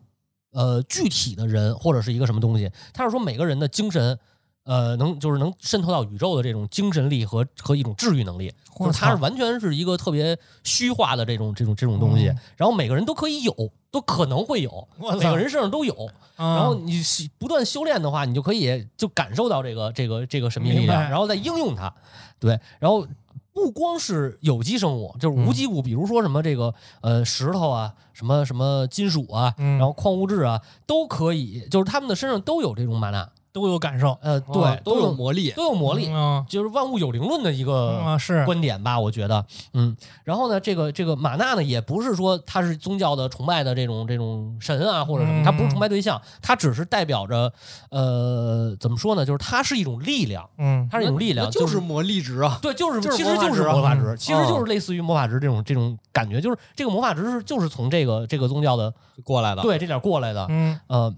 [0.51, 4.19] 呃具体的人或者是一个什么东西，它是说每个人的精神。
[4.65, 13.53] 呃，能就是能渗透到宇宙的这种精神力和和一种治愈能力，就是它是完全是一个特别虚化的这种这种这种东西，嗯然后每个人都可以有，
[13.91, 14.87] 都可能会有，
[15.19, 15.95] 每个人身上都有，
[16.35, 16.99] 然然后你
[17.37, 21.93] 不断修炼的话，你就可以就感受到这个这个这个神秘力量，然后再应用它。
[22.39, 23.05] 对，然后
[23.53, 33.29] 不光是有机生物，就是无机物，比如说什么这个呃石头啊，什么什么金属啊，嗯然后矿物质啊，都可以，就是他们的身上都有这种玛纳。
[33.55, 38.43] 都有感受，呃，对，哦都有有魔力，都有魔力，嗯就是万物有灵论的一个啊是。
[38.45, 39.95] 观点吧，我觉得，嗯，
[40.25, 45.43] 然后呢，这个这个玛纳呢，也不是说他是宗教的崇拜的这种这种神啊或者什么，嗯。
[45.45, 47.53] 他不是崇拜对象，他只是代表着，
[47.91, 50.85] 呃，怎么说呢，就是它是一种力量，嗯。
[50.91, 53.73] 它是一种力量，就是魔力值啊，对，就是就是其实就是魔法值啊。
[53.73, 54.17] 魔法值，嗯。
[54.17, 58.93] 其实就是类似于魔法值这种这种感觉，就是这个魔法值是就是从这个这个宗教的
[59.23, 60.77] 过来的，对这点过来的，嗯。
[60.87, 61.13] 呃，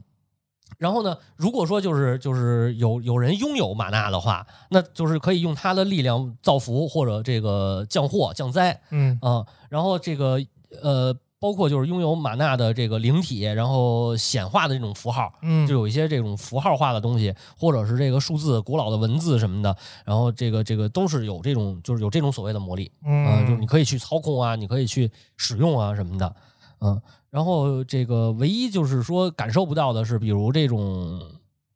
[0.78, 10.40] 然后呢，如果说就是就是有有人拥有玛纳的话，那就是可以用他的力量造福或者这个降祸降灾嗯啊、然后这个
[10.82, 15.34] 呃，包括就是拥有玛纳的这个灵体，然后显化的这种符号。
[15.42, 19.76] 嗯就有一些这种符号化的东西，或者是这个数字、古老的文字什么的，
[20.06, 26.36] 然后这个这个都是有这种，就是有这种所谓的魔力，嗯、就是你可以去操控啊，你可以去使用啊什么的，
[26.82, 31.22] 嗯，然后这个唯一就是说感受不到的是，比如这种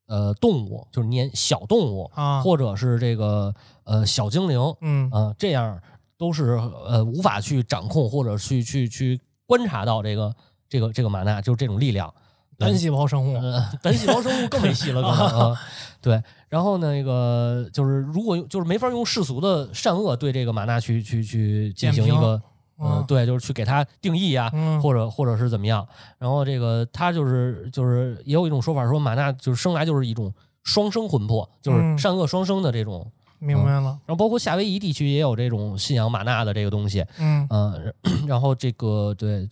[0.08, 5.80] 呃动物，就是年小动物，啊或者是这个呃小精灵，嗯啊、这样
[6.18, 10.36] 都是呃无法去掌控或者去去去观察到这个
[10.70, 12.14] 这个这个玛纳，就是这种力量。
[12.58, 15.60] 单细胞生物嗯，单细胞生物更没戏了，可能啊。
[16.00, 22.42] 对，然后那个就是如果用就是没法用世俗的善恶对这个玛纳去去去进行一个呃
[22.82, 25.88] 嗯，对，就是去给它定义啊，嗯或者或者是怎么样。
[26.18, 33.10] 然后这个他就是就是也有一种说法说马纳就是生来就是一种双生魂魄，就是嗯善恶双生的这种。
[33.44, 37.94] 明白了，然后包括夏威夷地区也有这种信仰马纳的这个东西，嗯嗯，
[38.28, 39.50] 然后这个对，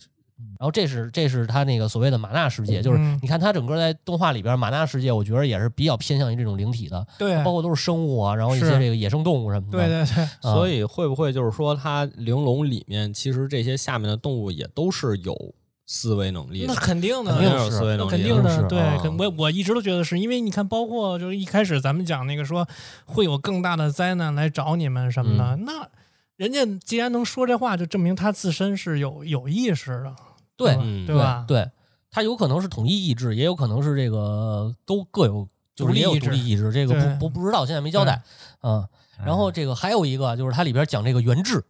[0.58, 3.18] 然后这是这是他那个所谓的玛纳世界，就是嗯。
[3.22, 7.42] 你看他整个在动画里边玛纳世界，我觉得也是比较偏向于这种灵体的，对。
[7.44, 9.78] 包括都是生物啊，然后一些这个野生动物什么的。
[9.78, 15.54] 对对对，啊所以会不会就是说，它玲珑里面其实这些下面的动物也都是有
[15.86, 18.78] 思维能力的那，肯定的，肯定有是那思维能力，肯定的，是对，
[19.18, 22.68] 我我一直都觉得是因为你看，包括就是一开始咱们讲那个说
[23.06, 25.88] 会有更大的灾难来找你们什么的，那
[26.36, 30.14] 人家既然能说这话，就证明他自身是有有意识的，
[30.64, 31.44] 对嗯对吧？
[31.46, 31.70] 对，
[32.10, 38.22] 它有可能是统一意志，也有可能是这个都各有，就是也有独立意志意志，这个不不不知道，现在没交代。
[38.62, 38.86] 嗯，
[39.24, 41.64] 然后这个还有一个就是它里边讲这个原质，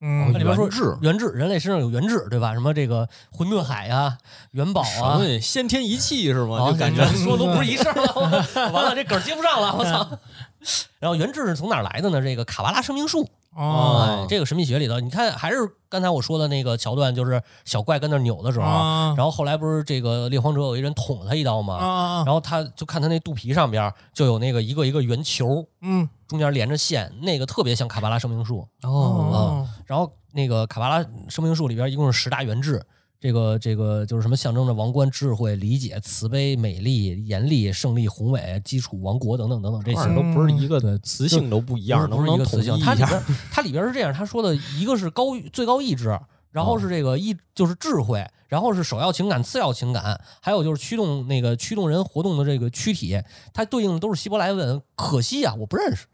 [0.00, 2.52] 嗯它里边说原质原质，人类身上有原质，对吧？
[2.54, 4.18] 什么这个混沌海啊、
[4.50, 6.72] 元宝啊，先天一气是吗？
[6.78, 10.18] 感觉说的都不是一事儿了， 完了这梗接不上了，我操！
[11.00, 12.22] 然后原质是从哪儿来的呢？
[12.22, 15.56] 这个卡巴拉生命树，哦哎，这个神秘学里头，你看还是
[15.88, 21.74] 刚才我说的那个桥段，就是小怪跟那扭的时候，啊然后后来不是这个猎荒者有一人捅了他一刀吗？
[21.74, 28.66] 啊啊，然后他就看他那肚皮上边就有那个一个一个圆球，嗯中间连着线，那个特别像卡巴拉生命树。
[28.82, 32.82] 哦然后那个卡巴拉生命树里边一共是十大原质，
[33.22, 42.94] 这个这个就是什么象征着王冠、智慧、理解、慈悲、美丽、严厉、胜利、宏伟、基础、王国等等等等这些都不是一个对词性都不一样，能不是一个词性，它？
[42.94, 46.18] 里边它里边是这样，他说的一个是高最高意志，
[46.50, 53.22] 然后是这个意就是智慧，然后是首要情感、次要情感，还有就是驱动那个驱动人活动的这个躯体，
[53.54, 54.82] 它对应的都是希伯来文。
[54.96, 56.06] 可惜啊，我不认识。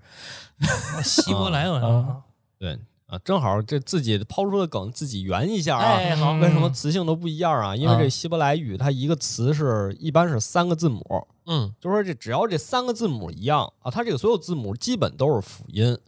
[1.03, 2.19] 希伯来文啊
[2.59, 2.79] 对
[3.09, 5.97] 啊，正好这自己抛出的梗自己圆一下啊。
[5.97, 7.75] 哎，好，为什么词性都不一样啊？
[7.75, 11.75] 因为这希伯来语它一个词是一般是三个字母，嗯。
[11.81, 15.99] 就是说这只要这三个字母一样啊，它这个所有字母基本都是辅音，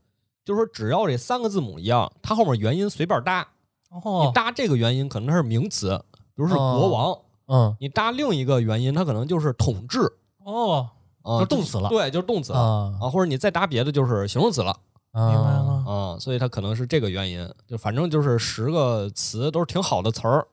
[0.45, 3.49] 就是说只要这三个字母一样，它后面元音随便搭，
[3.91, 5.99] 你哦搭这个元音可能它是名词，
[6.35, 10.01] 比如是国王，嗯你搭另一个元音，它可能就是统治
[10.45, 10.91] 哦。
[11.23, 14.75] 啊，就是动词了对，就是动词啊，或者你再搭别的就是形容词了
[15.13, 15.85] 明白了。
[15.87, 17.49] 啊、所以它可能是这个原因。
[17.67, 20.47] 就反正就是十个词都是挺好的词儿，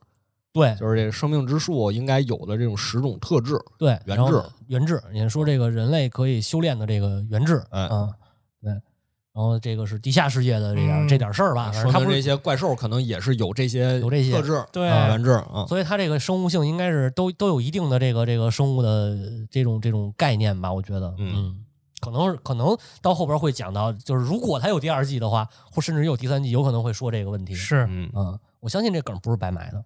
[0.52, 3.58] 对就是这生命之树应该有的这种十种特质。
[3.78, 8.12] 对，原质原质，你说这个人类可以修炼的这个原质，哎嗯，
[8.60, 15.64] 对，然后这个是地下世界的这点、嗯这点事儿吧，他不是，说明这些怪兽可能也是有这些有这些特质，对啊原质啊。
[15.68, 19.16] 所以它这个生物性应该是都都有一定的这个这个生物的
[19.50, 21.64] 这种这种概念吧，我觉得，嗯
[22.10, 29.84] 可能可能到后边会讲到，就是如果他有第二季的话，或甚至有第三季，有可能会说这个问题，是，嗯，嗯，我相信这梗不是白埋的，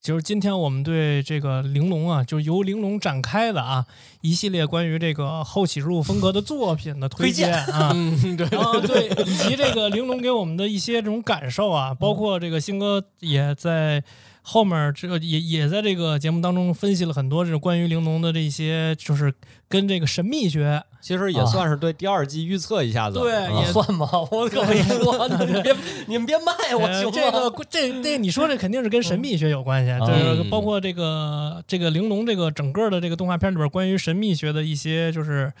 [0.00, 3.86] 就是今天我们对这个玲珑啊，就是由玲珑展开的啊，
[4.20, 7.90] 一系列关于这个后启示录风格的作品的推荐啊。
[7.92, 8.46] 嗯，对。
[8.50, 14.02] 然后对，以及这个玲珑给我们的一些这种感受啊，包括这个新哥也在
[14.50, 19.34] 后面这个也也在这个节目当中分析了很多这种关于玲珑的这些，就是
[19.68, 23.18] 跟这个神秘学其实也算是对第二季预测一下子。
[23.18, 24.08] 对啊也 算吧？
[24.30, 25.76] 我可没说，你们别
[26.06, 27.12] 你们别卖我呃行吗？
[27.12, 35.52] 这个这这你说这肯定是跟神秘学有关系，就是包括这个这个玲珑这个整个的这个动画片里边关于神秘学的一些就是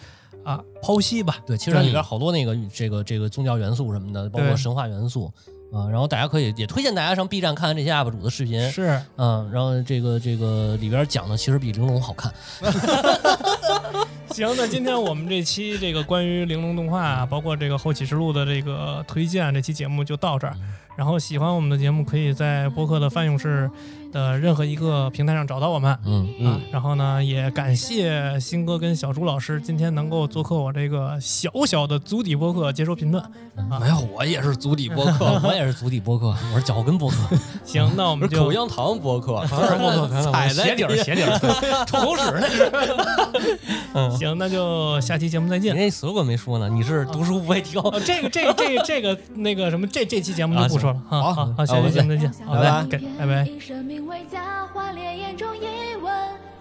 [0.44, 5.30] 啊剖析吧，对，其实它里边好多那个这个这个宗教元素什么的，包括神话元素
[5.70, 12.32] 啊、然后大家可以也推荐大家上 B 站看看这些 UP 主的视频，是嗯，然后这个这个里边讲的其实比玲珑好看，
[14.32, 20.56] 行，那今天我们这期这个关于玲珑动画啊，包括这个后启示录的这个推荐，这期节目就到这儿。
[20.96, 23.70] 然后喜欢我们的节目，可以在播客的泛用式
[24.12, 25.96] 的任何一个平台上找到我们。
[26.04, 33.22] 嗯啊嗯，然后呢，也感谢新哥跟小朱老师今天能够做客我这个小小的足底播客接收评论。
[33.70, 37.16] 啊没有，我也是足底播客， 我也是足底播客， 我是脚跟播客，
[37.64, 39.44] 行，那我们就是口香糖播客，
[40.30, 42.70] 踩在鞋底儿鞋底儿，吐口屎那是。
[43.94, 45.74] 嗯，行，那就下期节目再见。
[45.74, 51.02] 那 slogan 没说呢，你是读书不会提高哦，这个这个这个这个那个什么，这这期节目就不说了。
[51.08, 52.32] 好好好，下期节目再见。
[52.46, 53.48] 好，拜拜拜拜
[54.08, 56.10] 为价换烈焰中一吻，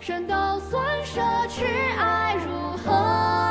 [0.02, 1.64] 神都算奢侈
[1.98, 3.47] 爱如何？